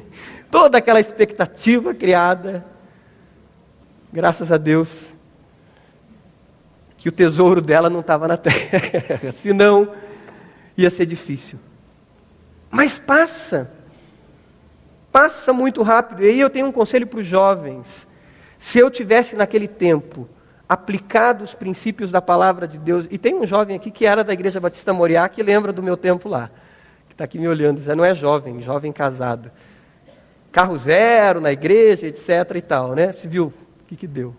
[0.50, 2.64] toda aquela expectativa criada,
[4.10, 5.12] graças a Deus,
[6.96, 9.92] que o tesouro dela não estava na terra, senão
[10.78, 11.58] ia ser difícil.
[12.70, 13.70] Mas passa,
[15.12, 16.22] passa muito rápido.
[16.22, 18.06] E aí eu tenho um conselho para os jovens.
[18.58, 20.28] Se eu tivesse naquele tempo
[20.68, 24.32] aplicado os princípios da palavra de Deus, e tem um jovem aqui que era da
[24.32, 26.50] Igreja Batista Moriá que lembra do meu tempo lá,
[27.08, 29.50] que está aqui me olhando, já não é jovem, jovem casado.
[30.52, 32.28] Carro zero na igreja, etc.
[32.56, 33.12] e tal, né?
[33.12, 34.34] Você viu o que, que deu?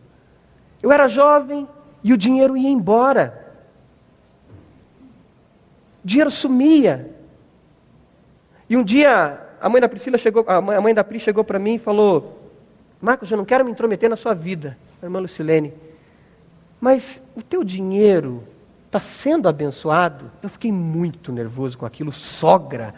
[0.81, 1.67] Eu era jovem,
[2.03, 3.53] e o dinheiro ia embora.
[6.03, 7.09] O dinheiro sumia.
[8.69, 11.75] E um dia a mãe da Priscila chegou, a mãe da Pri chegou para mim
[11.75, 12.39] e falou:
[12.99, 15.71] Marcos, eu não quero me intrometer na sua vida, irmã Lucilene,
[16.79, 18.43] mas o teu dinheiro
[18.87, 20.31] está sendo abençoado?
[20.41, 22.93] Eu fiquei muito nervoso com aquilo, sogra,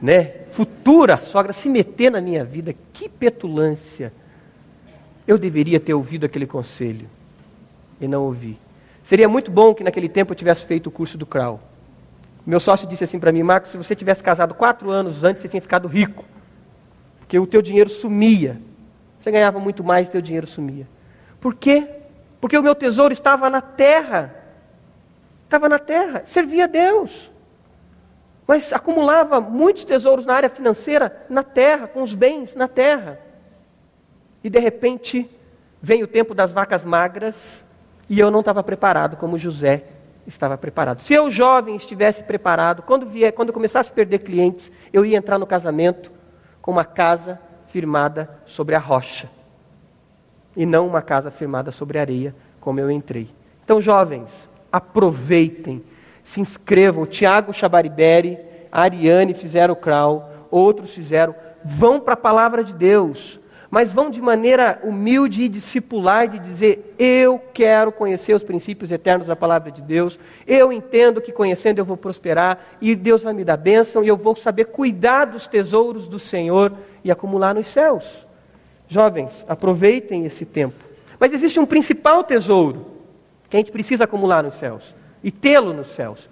[0.00, 0.44] né?
[0.52, 4.12] Futura sogra se meter na minha vida, que petulância.
[5.26, 7.08] Eu deveria ter ouvido aquele conselho
[8.00, 8.56] e não ouvi.
[9.02, 11.60] Seria muito bom que naquele tempo eu tivesse feito o curso do CRAU.
[12.46, 15.48] Meu sócio disse assim para mim, Marcos, se você tivesse casado quatro anos antes, você
[15.48, 16.24] tinha ficado rico.
[17.18, 18.60] Porque o teu dinheiro sumia.
[19.18, 20.86] Você ganhava muito mais e teu dinheiro sumia.
[21.40, 21.88] Por quê?
[22.40, 24.32] Porque o meu tesouro estava na terra.
[25.44, 27.32] Estava na terra, servia a Deus.
[28.46, 33.18] Mas acumulava muitos tesouros na área financeira, na terra, com os bens na terra.
[34.44, 35.28] E de repente,
[35.82, 37.64] vem o tempo das vacas magras,
[38.08, 39.95] e eu não estava preparado como José
[40.26, 41.00] estava preparado.
[41.00, 45.38] Se eu, jovem, estivesse preparado, quando, vier, quando começasse a perder clientes, eu ia entrar
[45.38, 46.10] no casamento
[46.60, 49.30] com uma casa firmada sobre a rocha.
[50.56, 53.28] E não uma casa firmada sobre a areia, como eu entrei.
[53.64, 55.84] Então, jovens, aproveitem,
[56.24, 57.04] se inscrevam.
[57.04, 58.38] O Tiago Chabariberi,
[58.72, 61.34] a Ariane fizeram o crawl, outros fizeram.
[61.64, 63.38] Vão para a palavra de Deus
[63.76, 69.26] mas vão de maneira humilde e discipular, de dizer: Eu quero conhecer os princípios eternos
[69.26, 73.44] da palavra de Deus, eu entendo que conhecendo eu vou prosperar, e Deus vai me
[73.44, 76.72] dar bênção, e eu vou saber cuidar dos tesouros do Senhor
[77.04, 78.26] e acumular nos céus.
[78.88, 80.82] Jovens, aproveitem esse tempo.
[81.20, 82.86] Mas existe um principal tesouro
[83.50, 86.30] que a gente precisa acumular nos céus e tê-lo nos céus.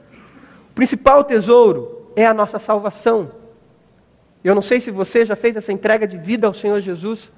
[0.71, 3.44] O principal tesouro é a nossa salvação.
[4.45, 7.33] Eu não sei se você já fez essa entrega de vida ao Senhor Jesus,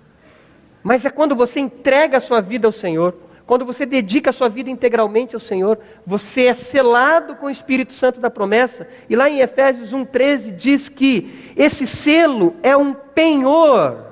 [0.82, 3.14] mas é quando você entrega a sua vida ao Senhor,
[3.46, 7.92] quando você dedica a sua vida integralmente ao Senhor, você é selado com o Espírito
[7.92, 8.88] Santo da promessa.
[9.08, 14.04] E lá em Efésios 1,13 diz que esse selo é um penhor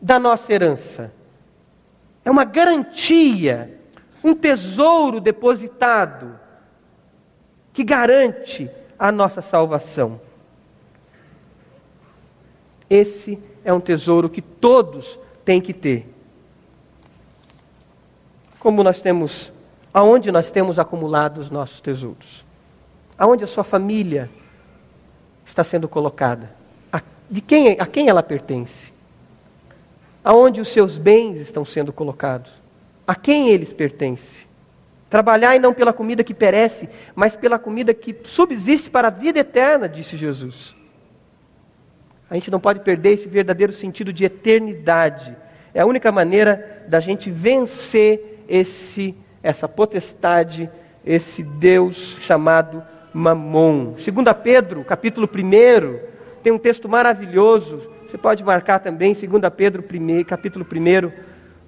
[0.00, 1.12] da nossa herança.
[2.24, 3.76] É uma garantia,
[4.22, 6.38] um tesouro depositado
[7.72, 10.20] que garante a nossa salvação.
[12.88, 16.06] Esse é um tesouro que todos têm que ter.
[18.58, 19.52] Como nós temos,
[19.92, 22.44] aonde nós temos acumulado os nossos tesouros?
[23.16, 24.30] Aonde a sua família
[25.44, 26.50] está sendo colocada?
[26.92, 28.92] A, de quem, a quem ela pertence?
[30.22, 32.50] Aonde os seus bens estão sendo colocados?
[33.06, 34.46] A quem eles pertencem?
[35.10, 39.88] Trabalhai não pela comida que perece, mas pela comida que subsiste para a vida eterna,
[39.88, 40.74] disse Jesus.
[42.34, 45.36] A gente não pode perder esse verdadeiro sentido de eternidade.
[45.72, 50.68] É a única maneira da gente vencer esse essa potestade,
[51.06, 53.94] esse Deus chamado Mamon.
[53.98, 57.88] Segundo Pedro, capítulo 1, tem um texto maravilhoso.
[58.02, 59.24] Você pode marcar também, 2
[59.56, 61.12] Pedro 1, capítulo 1,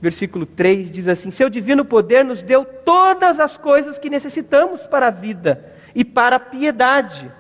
[0.01, 5.07] versículo 3, diz assim: Seu divino poder nos deu todas as coisas que necessitamos para
[5.07, 7.31] a vida e para a piedade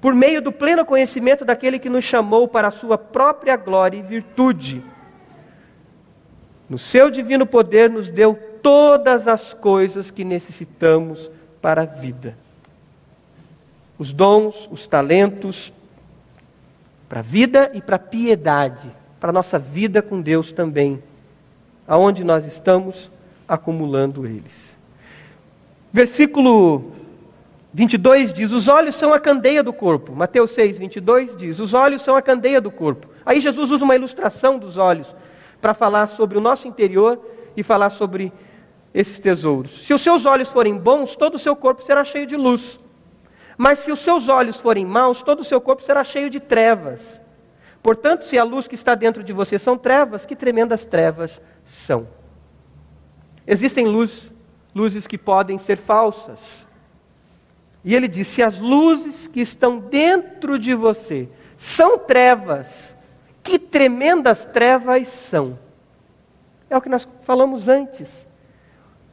[0.00, 4.02] por meio do pleno conhecimento daquele que nos chamou para a sua própria glória e
[4.02, 4.82] virtude.
[6.68, 11.30] No seu divino poder nos deu todas as coisas que necessitamos
[11.62, 12.36] para a vida.
[13.98, 15.72] Os dons, os talentos,
[17.08, 21.02] para a vida e para a piedade, para a nossa vida com Deus também,
[21.86, 23.10] aonde nós estamos
[23.48, 24.76] acumulando eles.
[25.92, 26.95] Versículo
[27.76, 30.16] 22 diz: Os olhos são a candeia do corpo.
[30.16, 33.06] Mateus 6, 22 diz: Os olhos são a candeia do corpo.
[33.24, 35.14] Aí Jesus usa uma ilustração dos olhos
[35.60, 37.20] para falar sobre o nosso interior
[37.54, 38.32] e falar sobre
[38.94, 39.84] esses tesouros.
[39.86, 42.80] Se os seus olhos forem bons, todo o seu corpo será cheio de luz.
[43.58, 47.20] Mas se os seus olhos forem maus, todo o seu corpo será cheio de trevas.
[47.82, 52.08] Portanto, se a luz que está dentro de você são trevas, que tremendas trevas são.
[53.46, 54.32] Existem luz,
[54.74, 56.65] luzes que podem ser falsas.
[57.86, 62.96] E ele diz: se as luzes que estão dentro de você são trevas,
[63.44, 65.56] que tremendas trevas são.
[66.68, 68.26] É o que nós falamos antes.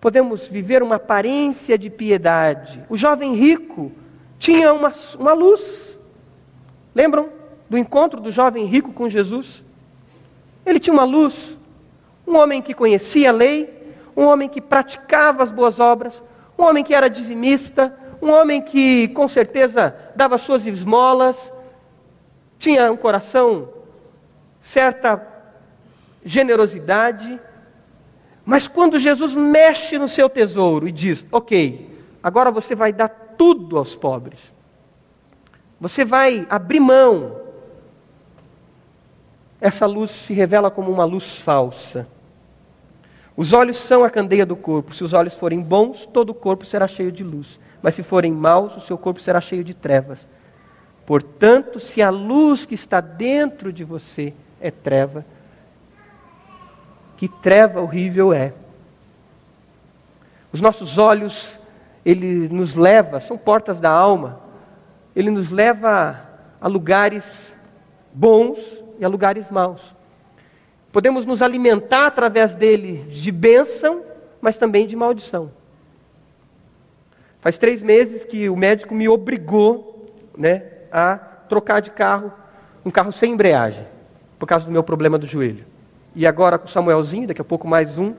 [0.02, 2.84] Podemos viver uma aparência de piedade.
[2.90, 3.92] O jovem rico
[4.40, 5.96] tinha uma, uma luz.
[6.96, 7.30] Lembram
[7.70, 9.64] do encontro do jovem rico com Jesus?
[10.66, 11.60] Ele tinha uma luz.
[12.26, 16.24] Um homem que conhecia a lei, um homem que praticava as boas obras,
[16.58, 21.52] um homem que era dizimista, um homem que com certeza dava suas esmolas,
[22.58, 23.68] tinha um coração,
[24.62, 25.22] certa
[26.24, 27.38] generosidade,
[28.46, 31.90] mas quando Jesus mexe no seu tesouro e diz: Ok,
[32.24, 34.54] agora você vai dar tudo aos pobres,
[35.78, 37.42] você vai abrir mão,
[39.60, 42.08] essa luz se revela como uma luz falsa.
[43.36, 44.94] Os olhos são a candeia do corpo.
[44.94, 48.32] Se os olhos forem bons, todo o corpo será cheio de luz mas se forem
[48.32, 50.26] maus, o seu corpo será cheio de trevas.
[51.06, 55.26] Portanto, se a luz que está dentro de você é treva,
[57.18, 58.54] que treva horrível é.
[60.54, 61.60] Os nossos olhos,
[62.06, 64.40] ele nos leva, são portas da alma,
[65.14, 66.22] ele nos leva
[66.62, 67.54] a lugares
[68.14, 68.60] bons
[68.98, 69.94] e a lugares maus.
[70.94, 74.04] Podemos nos alimentar através dele de bênção,
[74.40, 75.52] mas também de maldição.
[77.44, 82.32] Faz três meses que o médico me obrigou né, a trocar de carro,
[82.86, 83.86] um carro sem embreagem,
[84.40, 85.66] por causa do meu problema do joelho.
[86.16, 88.14] E agora com o Samuelzinho, daqui a pouco mais um,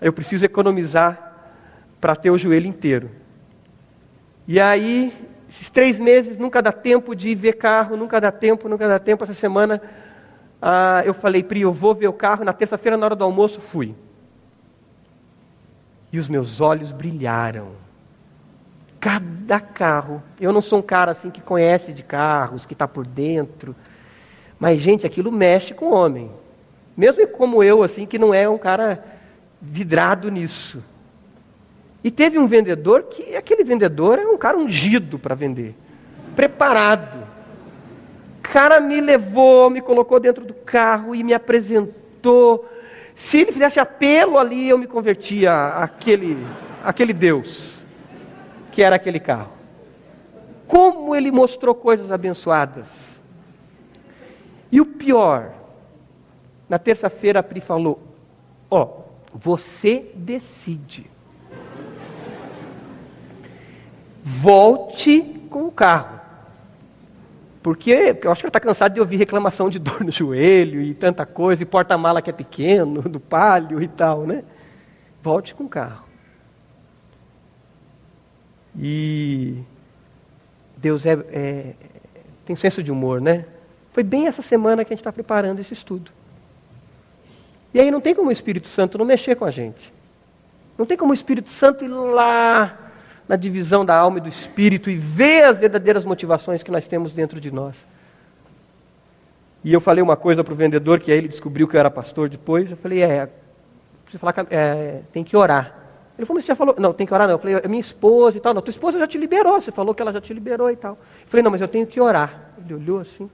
[0.00, 1.52] eu preciso economizar
[2.00, 3.12] para ter o joelho inteiro.
[4.44, 5.16] E aí,
[5.48, 9.22] esses três meses nunca dá tempo de ver carro, nunca dá tempo, nunca dá tempo.
[9.22, 9.80] Essa semana
[10.60, 12.44] ah, eu falei, Pri, eu vou ver o carro.
[12.44, 13.94] Na terça-feira, na hora do almoço, fui.
[16.12, 17.83] E os meus olhos brilharam
[19.04, 20.22] cada carro.
[20.40, 23.76] Eu não sou um cara assim que conhece de carros, que está por dentro.
[24.58, 26.30] Mas, gente, aquilo mexe com o homem.
[26.96, 29.04] Mesmo como eu, assim, que não é um cara
[29.60, 30.82] vidrado nisso.
[32.02, 35.74] E teve um vendedor que, aquele vendedor é um cara ungido para vender.
[36.34, 37.26] Preparado.
[38.42, 42.66] cara me levou, me colocou dentro do carro e me apresentou.
[43.14, 46.38] Se ele fizesse apelo ali, eu me convertia àquele,
[46.82, 47.73] àquele Deus,
[48.74, 49.52] que era aquele carro.
[50.66, 53.22] Como ele mostrou coisas abençoadas.
[54.70, 55.52] E o pior,
[56.68, 58.02] na terça-feira a Pri falou:
[58.68, 58.88] Ó, oh,
[59.32, 61.08] você decide.
[64.24, 66.18] Volte com o carro.
[67.62, 70.94] Porque eu acho que ela está cansada de ouvir reclamação de dor no joelho e
[70.94, 74.42] tanta coisa, e porta-mala que é pequeno, do palio e tal, né?
[75.22, 76.13] Volte com o carro.
[78.78, 79.62] E
[80.76, 81.74] Deus é, é,
[82.44, 83.44] tem senso de humor, né?
[83.92, 86.10] Foi bem essa semana que a gente está preparando esse estudo.
[87.72, 89.92] E aí não tem como o Espírito Santo não mexer com a gente.
[90.76, 92.84] Não tem como o Espírito Santo ir lá
[93.28, 97.14] na divisão da alma e do espírito e ver as verdadeiras motivações que nós temos
[97.14, 97.86] dentro de nós.
[99.62, 101.90] E eu falei uma coisa para o vendedor, que aí ele descobriu que eu era
[101.90, 102.70] pastor depois.
[102.70, 103.28] Eu falei, é,
[104.18, 105.83] falar, é, tem que orar.
[106.16, 106.76] Ele falou, mas você já falou?
[106.78, 107.34] Não, tem que orar não.
[107.34, 108.54] Eu falei, é minha esposa e tal.
[108.54, 110.92] Não, tua esposa já te liberou, você falou que ela já te liberou e tal.
[110.92, 112.52] Eu falei, não, mas eu tenho que orar.
[112.58, 113.28] Ele olhou assim.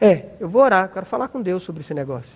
[0.00, 2.30] É, eu vou orar, quero falar com Deus sobre esse negócio.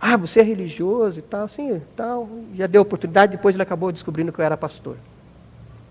[0.00, 2.28] Ah, você é religioso e tal, assim, tal.
[2.54, 4.96] Já deu oportunidade, depois ele acabou descobrindo que eu era pastor.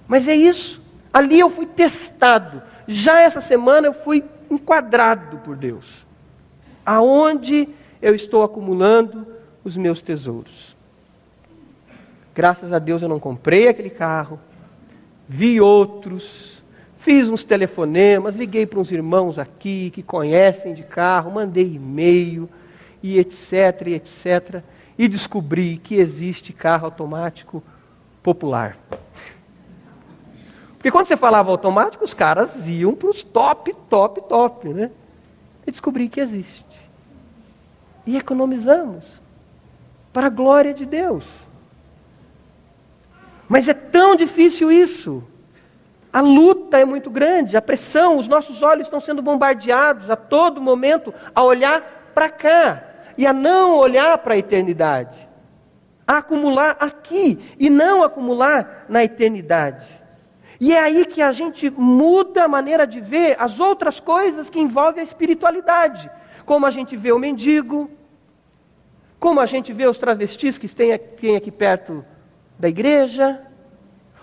[0.08, 0.82] Mas é isso.
[1.12, 2.62] Ali eu fui testado.
[2.88, 6.06] Já essa semana eu fui enquadrado por Deus.
[6.86, 7.68] Aonde
[8.02, 9.28] eu estou acumulando
[9.64, 10.77] os meus tesouros.
[12.38, 14.40] Graças a Deus eu não comprei aquele carro,
[15.28, 16.62] vi outros,
[16.98, 22.48] fiz uns telefonemas, liguei para uns irmãos aqui que conhecem de carro, mandei e-mail
[23.02, 24.62] e etc, e etc,
[25.00, 27.64] e descobri que existe carro automático
[28.22, 28.78] popular.
[30.74, 34.92] Porque quando você falava automático, os caras iam para os top, top, top, né?
[35.66, 36.88] E descobri que existe.
[38.06, 39.06] E economizamos.
[40.14, 41.47] Para a glória de Deus.
[43.48, 45.24] Mas é tão difícil isso.
[46.12, 50.62] A luta é muito grande, a pressão, os nossos olhos estão sendo bombardeados a todo
[50.62, 52.84] momento a olhar para cá
[53.18, 55.28] e a não olhar para a eternidade.
[56.08, 59.86] A acumular aqui e não acumular na eternidade.
[60.60, 64.60] E é aí que a gente muda a maneira de ver as outras coisas que
[64.60, 66.10] envolvem a espiritualidade.
[66.46, 67.92] Como a gente vê o mendigo,
[69.20, 72.04] como a gente vê os travestis que têm aqui perto
[72.60, 73.42] da igreja,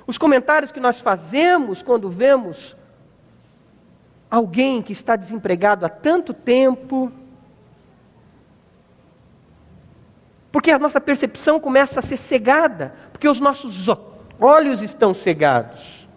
[0.06, 2.76] os comentários que nós fazemos quando vemos
[4.30, 7.10] alguém que está desempregado há tanto tempo.
[10.50, 13.86] Porque a nossa percepção começa a ser cegada, porque os nossos
[14.40, 16.08] olhos estão cegados.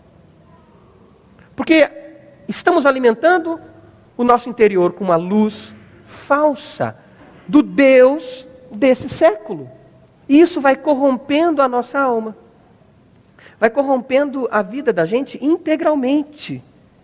[1.55, 1.89] Porque
[2.47, 3.59] estamos alimentando
[4.17, 5.73] o nosso interior com uma luz
[6.05, 6.97] falsa
[7.47, 9.76] do Deus desse século.
[10.27, 12.35] E isso vai corrompendo a nossa alma.
[13.59, 16.61] Vai corrompendo a vida da gente integralmente.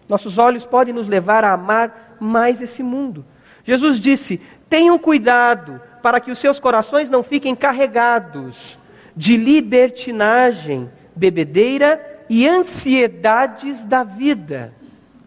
[0.08, 3.26] Nossos olhos podem nos levar a amar mais esse mundo.
[3.64, 8.78] Jesus disse: tenham cuidado para que os seus corações não fiquem carregados
[9.16, 14.74] de libertinagem, bebedeira e ansiedades da vida.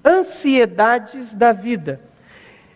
[0.05, 2.01] Ansiedades da vida.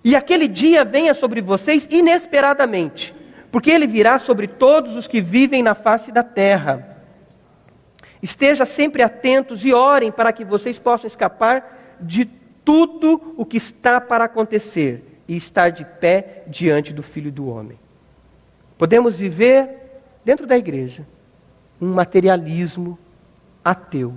[0.02, 3.14] E aquele dia venha sobre vocês inesperadamente,
[3.50, 6.98] porque ele virá sobre todos os que vivem na face da terra.
[8.22, 12.26] Esteja sempre atentos e orem para que vocês possam escapar de
[12.64, 17.78] tudo o que está para acontecer e estar de pé diante do Filho do Homem.
[18.76, 21.06] Podemos viver dentro da igreja
[21.80, 22.98] um materialismo
[23.64, 24.14] ateu.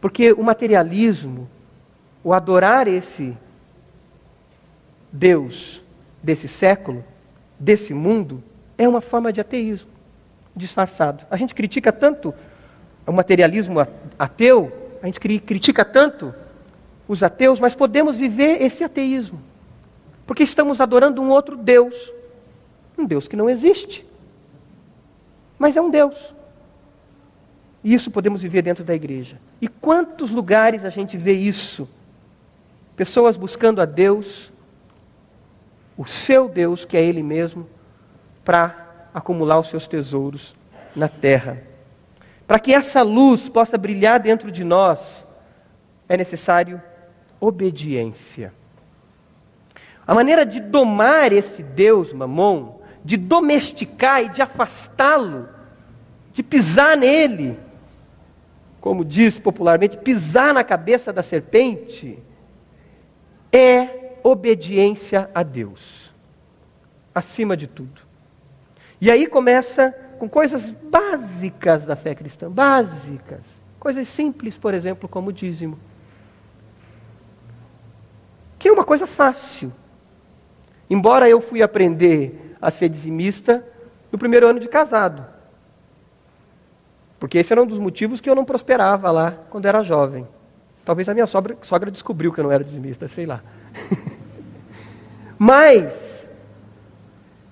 [0.00, 1.48] Porque o materialismo,
[2.24, 3.36] o adorar esse
[5.12, 5.82] Deus
[6.22, 7.04] desse século,
[7.62, 8.42] desse mundo,
[8.76, 9.90] é uma forma de ateísmo
[10.54, 11.24] disfarçado.
[11.30, 12.34] A gente critica tanto
[13.06, 13.78] o materialismo
[14.18, 14.70] ateu,
[15.02, 16.34] a gente critica tanto
[17.08, 19.40] os ateus, mas podemos viver esse ateísmo.
[20.26, 22.12] Porque estamos adorando um outro Deus.
[22.96, 24.06] Um Deus que não existe.
[25.58, 26.14] Mas é um Deus.
[27.82, 29.40] E isso podemos viver dentro da igreja.
[29.60, 31.88] E quantos lugares a gente vê isso?
[32.94, 34.51] Pessoas buscando a Deus,
[35.96, 37.66] o seu Deus, que é Ele mesmo,
[38.44, 40.54] para acumular os seus tesouros
[40.94, 41.62] na terra.
[42.46, 45.26] Para que essa luz possa brilhar dentro de nós,
[46.08, 46.82] é necessário
[47.40, 48.52] obediência.
[50.06, 55.48] A maneira de domar esse Deus, Mamon, de domesticar e de afastá-lo,
[56.32, 57.58] de pisar nele,
[58.80, 62.18] como diz popularmente, pisar na cabeça da serpente,
[63.52, 66.12] é obediência a Deus,
[67.14, 68.02] acima de tudo.
[69.00, 75.30] E aí começa com coisas básicas da fé cristã, básicas, coisas simples, por exemplo, como
[75.30, 75.78] o dízimo.
[78.58, 79.72] Que é uma coisa fácil.
[80.88, 83.66] Embora eu fui aprender a ser dizimista
[84.12, 85.26] no primeiro ano de casado.
[87.18, 90.28] Porque esse era um dos motivos que eu não prosperava lá quando era jovem.
[90.84, 93.42] Talvez a minha sogra, sogra descobriu que eu não era dizimista, sei lá.
[95.38, 96.26] Mas,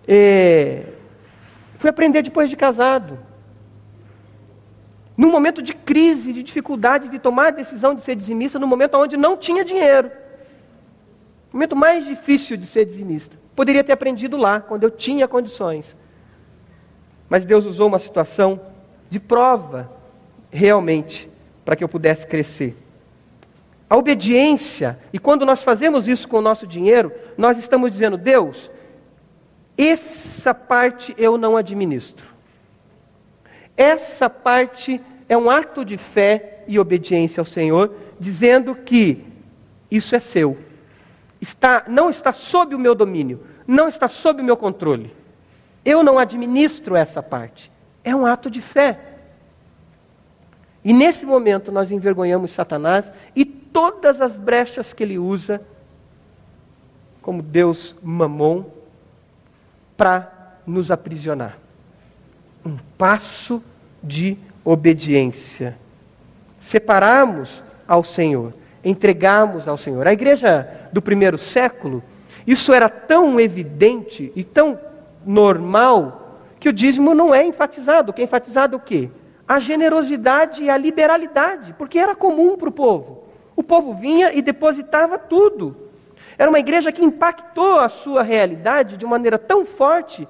[0.06, 0.86] é,
[1.78, 3.18] fui aprender depois de casado.
[5.16, 8.96] Num momento de crise, de dificuldade de tomar a decisão de ser dizimista, no momento
[8.96, 10.10] onde não tinha dinheiro.
[11.52, 13.36] Momento mais difícil de ser dizimista.
[13.54, 15.96] Poderia ter aprendido lá, quando eu tinha condições.
[17.28, 18.60] Mas Deus usou uma situação
[19.08, 19.90] de prova,
[20.50, 21.30] realmente,
[21.64, 22.76] para que eu pudesse crescer.
[23.90, 28.70] A obediência, e quando nós fazemos isso com o nosso dinheiro, nós estamos dizendo: Deus,
[29.76, 32.24] essa parte eu não administro.
[33.76, 39.24] Essa parte é um ato de fé e obediência ao Senhor, dizendo que
[39.90, 40.56] isso é seu.
[41.40, 45.12] Está, não está sob o meu domínio, não está sob o meu controle.
[45.84, 47.72] Eu não administro essa parte.
[48.04, 49.09] É um ato de fé.
[50.84, 55.60] E nesse momento nós envergonhamos Satanás e todas as brechas que ele usa,
[57.20, 58.64] como Deus mamon,
[59.96, 61.58] para nos aprisionar.
[62.64, 63.62] Um passo
[64.02, 65.76] de obediência.
[66.58, 68.54] Separarmos ao Senhor,
[68.84, 70.06] entregarmos ao Senhor.
[70.06, 72.02] A igreja do primeiro século,
[72.46, 74.78] isso era tão evidente e tão
[75.24, 78.10] normal que o dízimo não é enfatizado.
[78.10, 79.10] O que é enfatizado o quê?
[79.50, 83.24] A generosidade e a liberalidade, porque era comum para o povo.
[83.56, 85.88] O povo vinha e depositava tudo.
[86.38, 90.28] Era uma igreja que impactou a sua realidade de maneira tão forte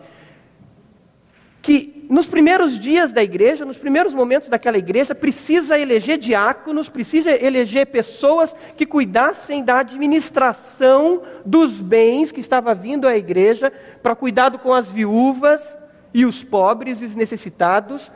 [1.60, 7.30] que nos primeiros dias da igreja, nos primeiros momentos daquela igreja, precisa eleger diáconos, precisa
[7.30, 13.70] eleger pessoas que cuidassem da administração dos bens que estava vindo à igreja,
[14.02, 15.76] para cuidado com as viúvas
[16.14, 18.10] e os pobres e os necessitados,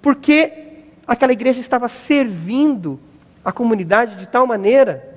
[0.00, 0.66] porque
[1.06, 3.00] aquela igreja estava servindo
[3.44, 5.16] a comunidade de tal maneira,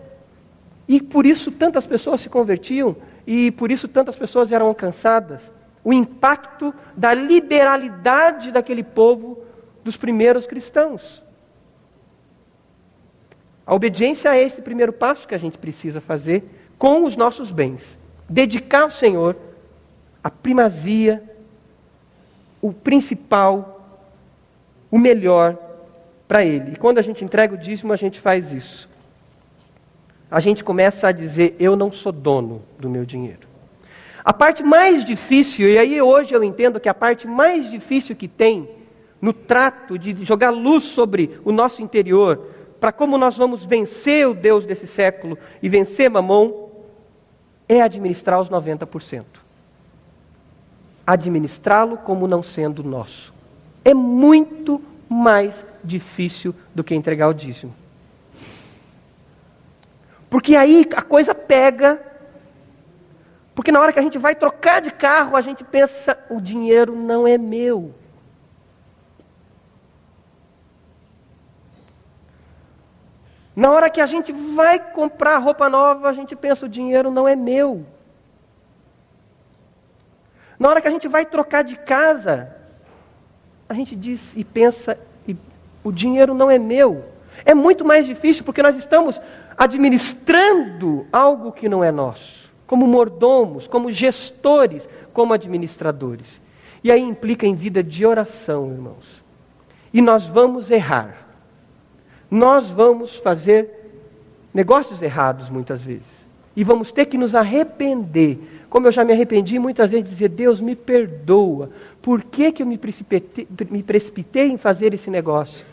[0.88, 5.52] e por isso tantas pessoas se convertiam, e por isso tantas pessoas eram alcançadas.
[5.84, 9.40] O impacto da liberalidade daquele povo
[9.84, 11.24] dos primeiros cristãos.
[13.66, 16.44] A obediência é esse primeiro passo que a gente precisa fazer
[16.78, 17.98] com os nossos bens.
[18.28, 19.36] Dedicar ao Senhor
[20.24, 21.24] a primazia,
[22.62, 23.81] o principal,
[24.92, 25.58] o melhor
[26.28, 26.74] para Ele.
[26.74, 28.90] E quando a gente entrega o dízimo, a gente faz isso.
[30.30, 33.50] A gente começa a dizer: Eu não sou dono do meu dinheiro.
[34.24, 38.28] A parte mais difícil, e aí hoje eu entendo que a parte mais difícil que
[38.28, 38.70] tem
[39.20, 42.48] no trato de jogar luz sobre o nosso interior,
[42.80, 46.70] para como nós vamos vencer o Deus desse século e vencer Mamon,
[47.68, 49.24] é administrar os 90%.
[51.06, 53.34] Administrá-lo como não sendo nosso.
[53.84, 57.76] É muito mais difícil do que entregar o dízimo.
[60.30, 62.02] Porque aí a coisa pega.
[63.54, 66.96] Porque na hora que a gente vai trocar de carro, a gente pensa: o dinheiro
[66.96, 67.94] não é meu.
[73.54, 77.28] Na hora que a gente vai comprar roupa nova, a gente pensa: o dinheiro não
[77.28, 77.86] é meu.
[80.58, 82.56] Na hora que a gente vai trocar de casa,
[83.72, 85.00] a gente diz e pensa:
[85.82, 87.06] o dinheiro não é meu.
[87.46, 89.20] É muito mais difícil porque nós estamos
[89.58, 96.42] administrando algo que não é nosso, como mordomos, como gestores, como administradores.
[96.84, 99.24] E aí implica em vida de oração, irmãos.
[99.94, 101.28] E nós vamos errar.
[102.30, 103.70] Nós vamos fazer
[104.54, 106.21] negócios errados muitas vezes.
[106.56, 108.40] E vamos ter que nos arrepender.
[108.70, 111.70] Como eu já me arrependi muitas vezes, dizer: Deus me perdoa.
[112.02, 115.66] Por que, que eu me precipitei, me precipitei em fazer esse negócio?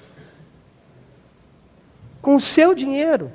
[2.21, 3.33] com o seu dinheiro.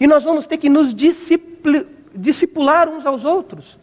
[0.00, 3.78] E nós vamos ter que nos discipular uns aos outros.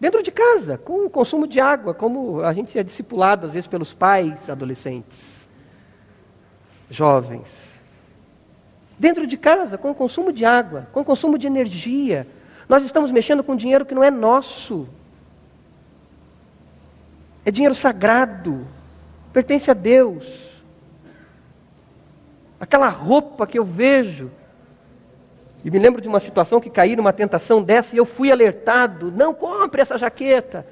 [0.00, 3.68] Dentro de casa, com o consumo de água, como a gente é discipulado às vezes
[3.68, 5.46] pelos pais adolescentes,
[6.90, 7.61] jovens.
[9.02, 12.26] Dentro de casa, com o consumo de água, com o consumo de energia.
[12.68, 14.88] Nós estamos mexendo com dinheiro que não é nosso.
[17.44, 18.66] É dinheiro sagrado,
[19.32, 20.52] pertence a Deus
[22.62, 24.30] aquela roupa que eu vejo,
[25.64, 29.12] E me lembro de uma situação que caí numa tentação dessa e eu fui alertado:
[29.12, 30.66] não compre essa jaqueta.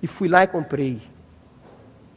[0.00, 1.02] E fui lá e comprei.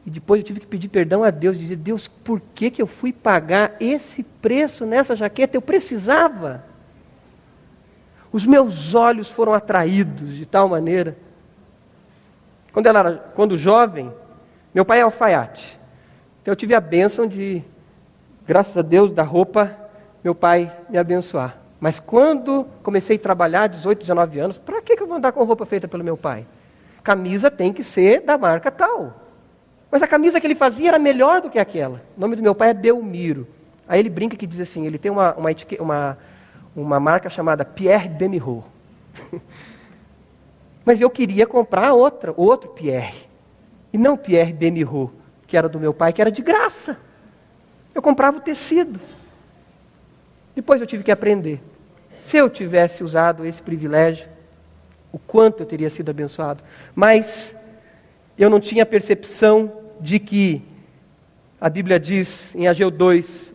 [0.05, 2.87] E depois eu tive que pedir perdão a Deus, dizer: Deus, por que, que eu
[2.87, 5.55] fui pagar esse preço nessa jaqueta?
[5.55, 6.63] Eu precisava.
[8.31, 11.17] Os meus olhos foram atraídos de tal maneira.
[12.71, 14.11] Quando, ela era, quando jovem,
[14.73, 15.77] meu pai é alfaiate.
[16.41, 17.61] Então eu tive a bênção de,
[18.47, 19.75] graças a Deus, da roupa,
[20.23, 21.57] meu pai me abençoar.
[21.79, 25.43] Mas quando comecei a trabalhar, 18, 19 anos, para que, que eu vou andar com
[25.43, 26.45] roupa feita pelo meu pai?
[27.03, 29.13] Camisa tem que ser da marca tal.
[29.91, 32.01] Mas a camisa que ele fazia era melhor do que aquela.
[32.15, 33.45] O nome do meu pai é Belmiro.
[33.85, 36.17] Aí ele brinca que diz assim, ele tem uma, uma, uma,
[36.73, 38.63] uma marca chamada Pierre Demireau.
[40.85, 43.27] Mas eu queria comprar outra, outro Pierre.
[43.91, 45.11] E não Pierre Demireau,
[45.45, 46.97] que era do meu pai, que era de graça.
[47.93, 48.97] Eu comprava o tecido.
[50.55, 51.61] Depois eu tive que aprender.
[52.23, 54.29] Se eu tivesse usado esse privilégio,
[55.11, 56.63] o quanto eu teria sido abençoado.
[56.95, 57.53] Mas
[58.37, 60.61] eu não tinha percepção de que
[61.59, 63.53] a Bíblia diz em Ageu 2: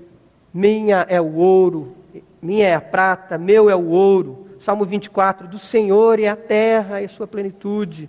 [0.54, 1.96] Minha é o ouro,
[2.40, 4.46] minha é a prata, meu é o ouro.
[4.60, 8.08] Salmo 24: Do Senhor é a terra e a sua plenitude.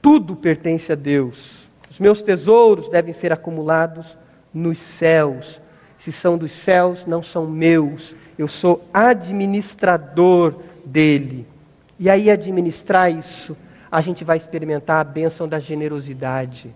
[0.00, 1.68] Tudo pertence a Deus.
[1.90, 4.16] Os meus tesouros devem ser acumulados
[4.52, 5.60] nos céus.
[5.98, 8.16] Se são dos céus, não são meus.
[8.38, 10.54] Eu sou administrador
[10.84, 11.46] dele.
[11.98, 13.54] E aí, administrar isso,
[13.92, 16.74] a gente vai experimentar a bênção da generosidade.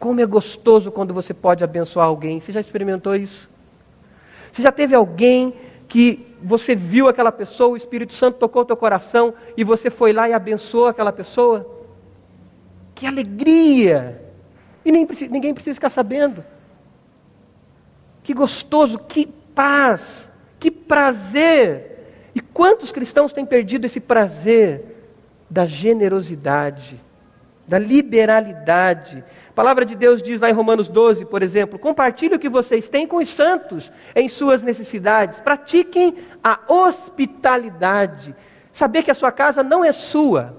[0.00, 2.40] Como é gostoso quando você pode abençoar alguém.
[2.40, 3.50] Você já experimentou isso?
[4.50, 5.54] Você já teve alguém
[5.86, 10.14] que você viu aquela pessoa, o Espírito Santo tocou o teu coração e você foi
[10.14, 11.70] lá e abençoou aquela pessoa?
[12.94, 14.24] Que alegria!
[14.82, 16.42] E nem, ninguém precisa ficar sabendo.
[18.22, 20.26] Que gostoso, que paz,
[20.58, 22.30] que prazer.
[22.34, 24.96] E quantos cristãos têm perdido esse prazer
[25.50, 26.98] da generosidade,
[27.68, 29.22] da liberalidade,
[29.60, 33.06] palavra de Deus diz lá em Romanos 12, por exemplo: compartilhe o que vocês têm
[33.06, 38.34] com os santos em suas necessidades, pratiquem a hospitalidade.
[38.72, 40.56] Saber que a sua casa não é sua,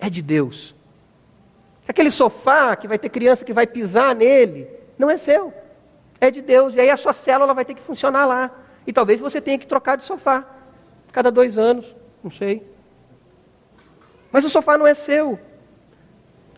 [0.00, 0.74] é de Deus.
[1.86, 4.66] Aquele sofá que vai ter criança que vai pisar nele,
[4.98, 5.54] não é seu,
[6.20, 6.74] é de Deus.
[6.74, 8.50] E aí a sua célula vai ter que funcionar lá.
[8.84, 10.44] E talvez você tenha que trocar de sofá,
[11.12, 12.66] cada dois anos, não sei.
[14.32, 15.38] Mas o sofá não é seu.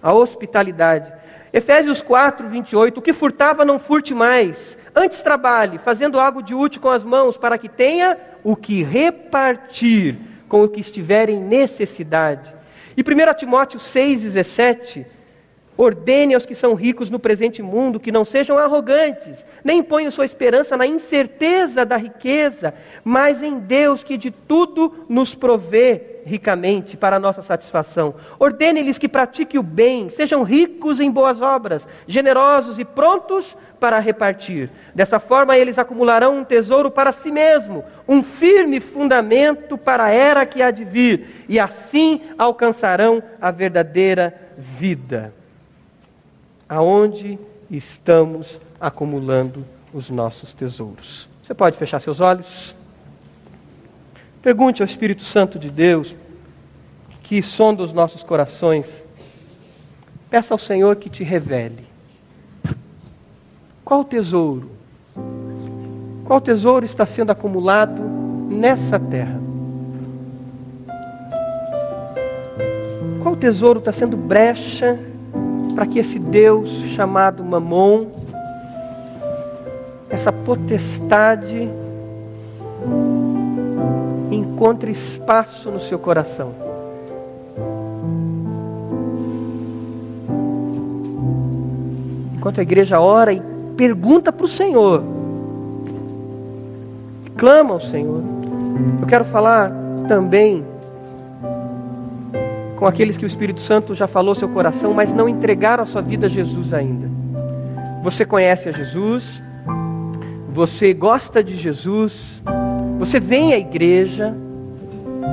[0.02, 1.20] A hospitalidade.
[1.52, 2.98] Efésios 4, 28.
[2.98, 4.78] O que furtava, não furte mais.
[4.94, 10.18] Antes trabalhe, fazendo algo de útil com as mãos, para que tenha o que repartir
[10.48, 12.54] com o que estiver em necessidade.
[12.96, 15.06] E 1 Timóteo 6, 17
[15.80, 20.26] Ordene aos que são ricos no presente mundo que não sejam arrogantes, nem ponham sua
[20.26, 27.16] esperança na incerteza da riqueza, mas em Deus que de tudo nos provê ricamente para
[27.16, 28.14] a nossa satisfação.
[28.38, 34.68] Ordene-lhes que pratiquem o bem, sejam ricos em boas obras, generosos e prontos para repartir.
[34.94, 40.44] Dessa forma, eles acumularão um tesouro para si mesmo, um firme fundamento para a era
[40.44, 45.39] que há de vir, e assim alcançarão a verdadeira vida
[46.70, 47.36] aonde
[47.68, 51.28] estamos acumulando os nossos tesouros.
[51.42, 52.76] Você pode fechar seus olhos?
[54.40, 56.14] Pergunte ao Espírito Santo de Deus,
[57.24, 59.04] que sonda os nossos corações.
[60.30, 61.84] Peça ao Senhor que te revele.
[63.84, 64.70] Qual tesouro?
[66.24, 68.00] Qual tesouro está sendo acumulado
[68.48, 69.40] nessa terra?
[73.20, 75.09] Qual tesouro está sendo brecha
[75.80, 78.08] para que esse Deus chamado Mamon,
[80.10, 81.70] essa potestade,
[84.30, 86.52] encontre espaço no seu coração.
[92.36, 93.42] Enquanto a igreja ora e
[93.74, 95.02] pergunta para o Senhor,
[97.38, 98.22] clama ao Senhor.
[99.00, 99.72] Eu quero falar
[100.06, 100.62] também
[102.80, 106.00] com aqueles que o Espírito Santo já falou seu coração, mas não entregaram a sua
[106.00, 107.10] vida a Jesus ainda.
[108.02, 109.42] Você conhece a Jesus,
[110.50, 112.42] você gosta de Jesus,
[112.98, 114.34] você vem à igreja,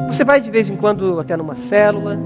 [0.07, 2.19] você vai de vez em quando até numa célula,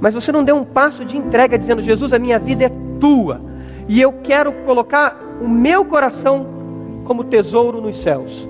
[0.00, 3.40] mas você não deu um passo de entrega dizendo: Jesus, a minha vida é tua,
[3.86, 6.48] e eu quero colocar o meu coração
[7.04, 8.48] como tesouro nos céus.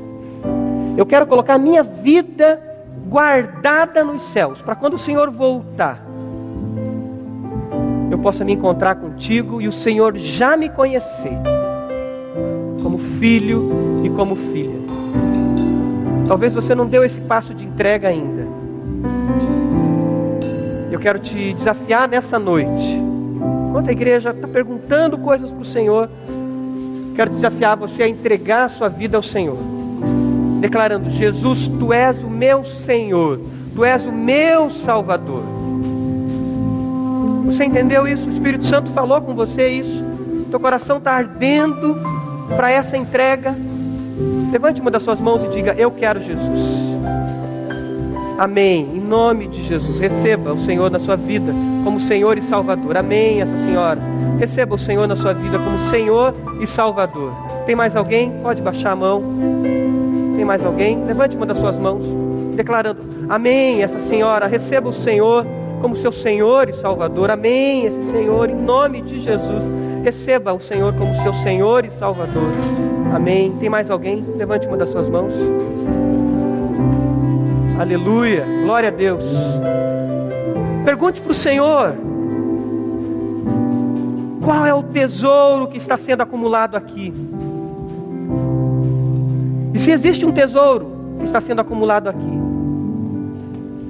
[0.97, 2.72] Eu quero colocar a minha vida
[3.13, 6.03] guardada nos céus, para quando o Senhor voltar,
[8.11, 11.35] eu possa me encontrar contigo e o Senhor já me conhecer
[12.83, 14.81] como filho e como filha.
[16.27, 18.47] Talvez você não deu esse passo de entrega ainda.
[20.91, 22.99] Eu quero te desafiar nessa noite.
[23.69, 26.09] Enquanto a igreja está perguntando coisas para o Senhor,
[27.15, 29.59] quero desafiar você a entregar a sua vida ao Senhor,
[30.63, 33.41] declarando: Jesus, tu és o meu Senhor,
[33.75, 35.43] tu és o meu Salvador.
[37.45, 38.27] Você entendeu isso?
[38.27, 40.03] O Espírito Santo falou com você isso?
[40.49, 41.99] Teu coração está ardendo
[42.57, 43.55] para essa entrega?
[44.51, 46.93] Levante uma das suas mãos e diga: Eu quero Jesus.
[48.39, 48.89] Amém.
[48.95, 51.53] Em nome de Jesus, receba o Senhor na sua vida
[51.85, 52.97] como Senhor e Salvador.
[52.97, 54.01] Amém, essa senhora.
[54.39, 57.33] Receba o Senhor na sua vida como Senhor e Salvador.
[57.67, 58.31] Tem mais alguém?
[58.43, 59.82] Pode baixar a mão.
[60.43, 61.05] Tem mais alguém?
[61.05, 62.05] Levante uma das suas mãos,
[62.57, 64.49] declarando: Amém, essa senhora.
[64.49, 65.47] Receba o Senhor
[65.81, 67.31] como seu Senhor e Salvador.
[67.31, 69.71] Amém, esse Senhor, em nome de Jesus.
[70.03, 72.51] Receba o Senhor como seu Senhor e Salvador.
[73.15, 73.57] Amém.
[73.61, 74.25] Tem mais alguém?
[74.37, 75.33] Levante uma das suas mãos.
[77.79, 78.45] Aleluia.
[78.65, 79.23] Glória a Deus.
[80.85, 81.95] Pergunte para o Senhor:
[84.45, 87.15] qual é o tesouro que está sendo acumulado aqui?
[89.75, 90.87] E se existe um tesouro
[91.19, 92.41] que está sendo acumulado aqui,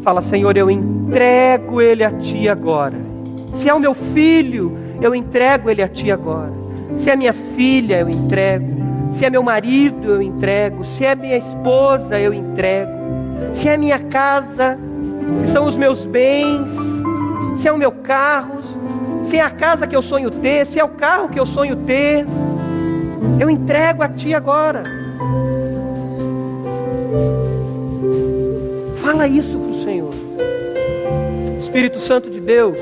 [0.03, 2.97] fala, Senhor, eu entrego ele a Ti agora.
[3.55, 6.53] Se é o meu filho, eu entrego ele a Ti agora.
[6.99, 8.71] Se é minha filha, eu entrego.
[9.13, 10.85] Se é meu marido, eu entrego.
[10.85, 13.03] Se é minha esposa, eu entrego
[13.53, 14.79] se é minha casa,
[15.41, 16.71] se são os meus bens,
[17.61, 18.61] se é o meu carro,
[19.25, 21.77] se é a casa que eu sonho ter, se é o carro que eu sonho
[21.77, 22.25] ter,
[23.41, 25.02] eu entrego a Ti agora.
[28.97, 30.15] Fala isso para o Senhor.
[31.59, 32.79] Espírito Santo de Deus,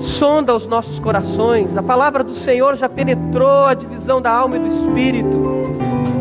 [0.00, 1.76] sonda os nossos corações.
[1.76, 5.76] A palavra do Senhor já penetrou a divisão da alma e do espírito.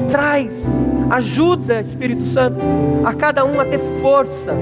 [0.09, 0.53] Traz
[1.09, 2.57] Ajuda, Espírito Santo,
[3.05, 4.61] a cada um a ter forças.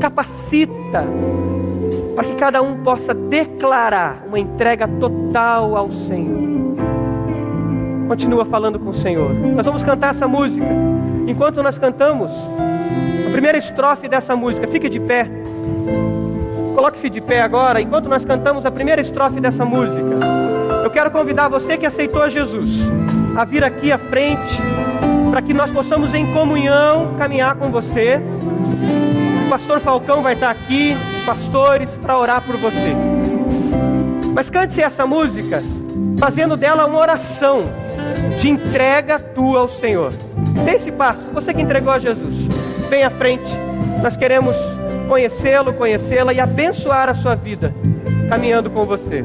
[0.00, 1.04] Capacita
[2.16, 6.71] para que cada um possa declarar uma entrega total ao Senhor.
[8.08, 9.32] Continua falando com o Senhor.
[9.32, 10.66] Nós vamos cantar essa música.
[11.26, 12.30] Enquanto nós cantamos,
[13.26, 15.28] a primeira estrofe dessa música, fique de pé.
[16.74, 20.16] Coloque-se de pé agora, enquanto nós cantamos a primeira estrofe dessa música.
[20.82, 22.66] Eu quero convidar você que aceitou Jesus
[23.36, 24.58] a vir aqui à frente
[25.30, 28.20] para que nós possamos em comunhão caminhar com você.
[29.46, 32.94] O pastor Falcão vai estar aqui, pastores, para orar por você.
[34.34, 35.62] Mas cante-se essa música,
[36.18, 37.81] fazendo dela uma oração
[38.38, 40.12] de entrega tua ao Senhor.
[40.64, 42.34] Dê esse passo, você que entregou a Jesus,
[42.88, 43.52] vem à frente.
[44.02, 44.56] Nós queremos
[45.08, 47.72] conhecê-lo, conhecê-la e abençoar a sua vida,
[48.28, 49.24] caminhando com você.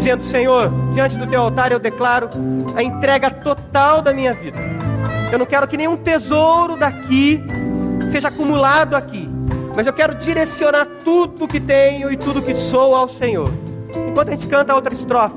[0.00, 2.28] dizendo: Senhor, diante do teu altar eu declaro
[2.74, 4.58] a entrega total da minha vida.
[5.30, 7.40] Eu não quero que nenhum tesouro daqui
[8.10, 9.28] seja acumulado aqui,
[9.76, 13.52] mas eu quero direcionar tudo que tenho e tudo que sou ao Senhor.
[14.08, 15.36] Enquanto a gente canta a outra estrofe,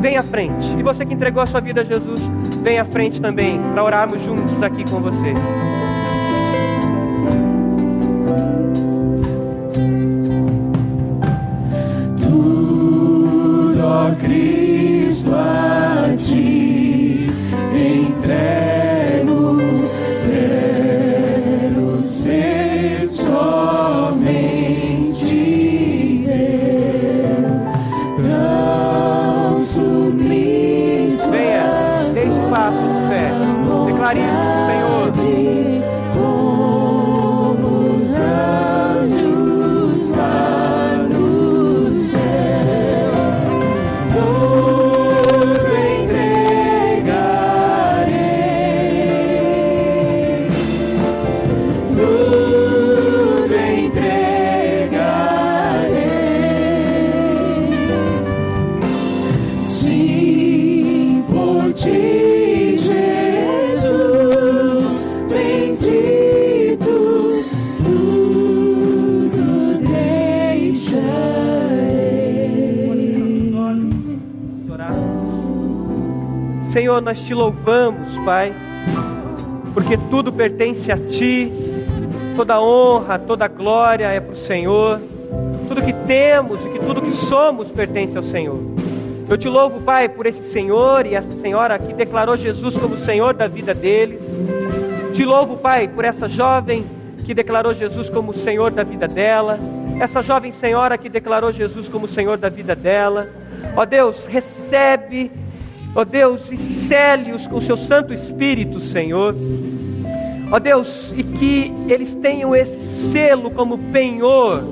[0.00, 0.66] vem à frente.
[0.76, 2.20] E você que entregou a sua vida a Jesus,
[2.62, 5.34] vem à frente também para orarmos juntos aqui com você.
[77.08, 78.52] Nós te louvamos, Pai,
[79.72, 81.50] porque tudo pertence a Ti,
[82.36, 85.00] toda honra, toda glória é para o Senhor,
[85.66, 88.58] tudo que temos e que tudo que somos pertence ao Senhor.
[89.26, 93.32] Eu te louvo, Pai, por esse Senhor e essa senhora que declarou Jesus como Senhor
[93.32, 94.20] da vida deles.
[95.14, 96.84] Te louvo, Pai, por essa jovem
[97.24, 99.58] que declarou Jesus como Senhor da vida dela,
[99.98, 103.30] essa jovem senhora que declarou Jesus como Senhor da vida dela.
[103.74, 105.32] Ó Deus, recebe,
[105.94, 109.34] ó Deus, e cele-os com o seu Santo Espírito, Senhor.
[110.50, 112.80] Ó Deus, e que eles tenham esse
[113.10, 114.62] selo como penhor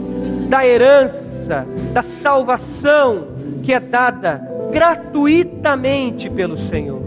[0.48, 3.28] da herança, da salvação
[3.62, 4.40] que é dada
[4.70, 7.02] gratuitamente pelo Senhor.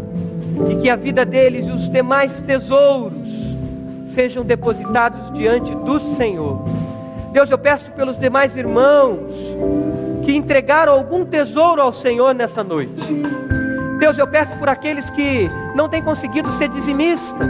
[0.70, 3.18] E que a vida deles e os demais tesouros
[4.14, 6.64] sejam depositados diante do Senhor.
[7.32, 9.20] Deus, eu peço pelos demais irmãos
[10.24, 12.92] que entregaram algum tesouro ao Senhor nessa noite.
[14.00, 17.46] Deus, eu peço por aqueles que não têm conseguido ser dizimista,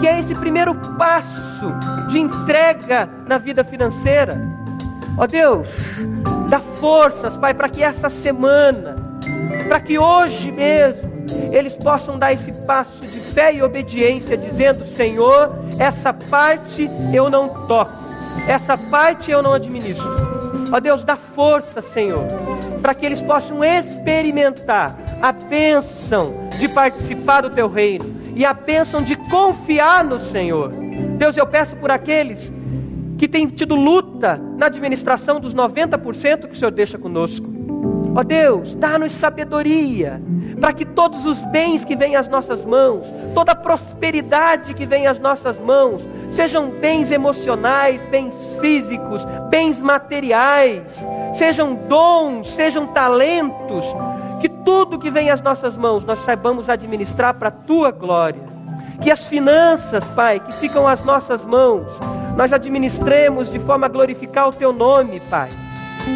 [0.00, 1.72] que é esse primeiro passo
[2.08, 4.36] de entrega na vida financeira.
[5.16, 5.68] Ó Deus,
[6.48, 8.96] dá forças, Pai, para que essa semana,
[9.68, 11.14] para que hoje mesmo,
[11.52, 17.48] eles possam dar esse passo de fé e obediência, dizendo: Senhor, essa parte eu não
[17.48, 17.92] toco,
[18.48, 20.12] essa parte eu não administro.
[20.72, 22.24] Ó Deus, dá força, Senhor,
[22.82, 28.04] para que eles possam experimentar a bênção de participar do teu reino
[28.36, 30.70] e a bênção de confiar no Senhor.
[31.16, 32.52] Deus, eu peço por aqueles
[33.16, 37.46] que têm tido luta na administração dos 90% que o Senhor deixa conosco.
[38.14, 40.20] Ó Deus, dá-nos sabedoria
[40.60, 43.02] para que todos os bens que vêm às nossas mãos,
[43.34, 46.02] toda a prosperidade que vem às nossas mãos,
[46.32, 50.82] sejam bens emocionais, bens físicos, bens materiais,
[51.34, 53.86] sejam dons, sejam talentos,
[54.44, 58.42] que tudo que vem às nossas mãos nós saibamos administrar para a tua glória.
[59.00, 61.86] Que as finanças, Pai, que ficam às nossas mãos,
[62.36, 65.48] nós administremos de forma a glorificar o teu nome, Pai,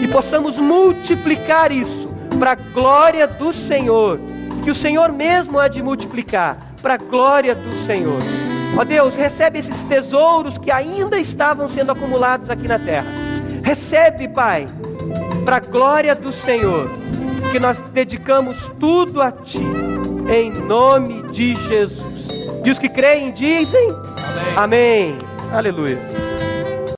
[0.03, 2.07] e possamos multiplicar isso
[2.39, 4.21] para a glória do Senhor,
[4.63, 8.19] que o Senhor mesmo há de multiplicar para a glória do Senhor.
[8.77, 13.07] Ó Deus, recebe esses tesouros que ainda estavam sendo acumulados aqui na terra.
[13.63, 14.67] Recebe, Pai,
[15.47, 17.08] para a glória do Senhor,
[17.51, 19.63] que nós dedicamos tudo a Ti,
[20.29, 22.51] em nome de Jesus.
[22.65, 23.89] E os que creem dizem:
[24.57, 25.17] Amém.
[25.17, 25.19] Amém.
[25.53, 25.99] Aleluia.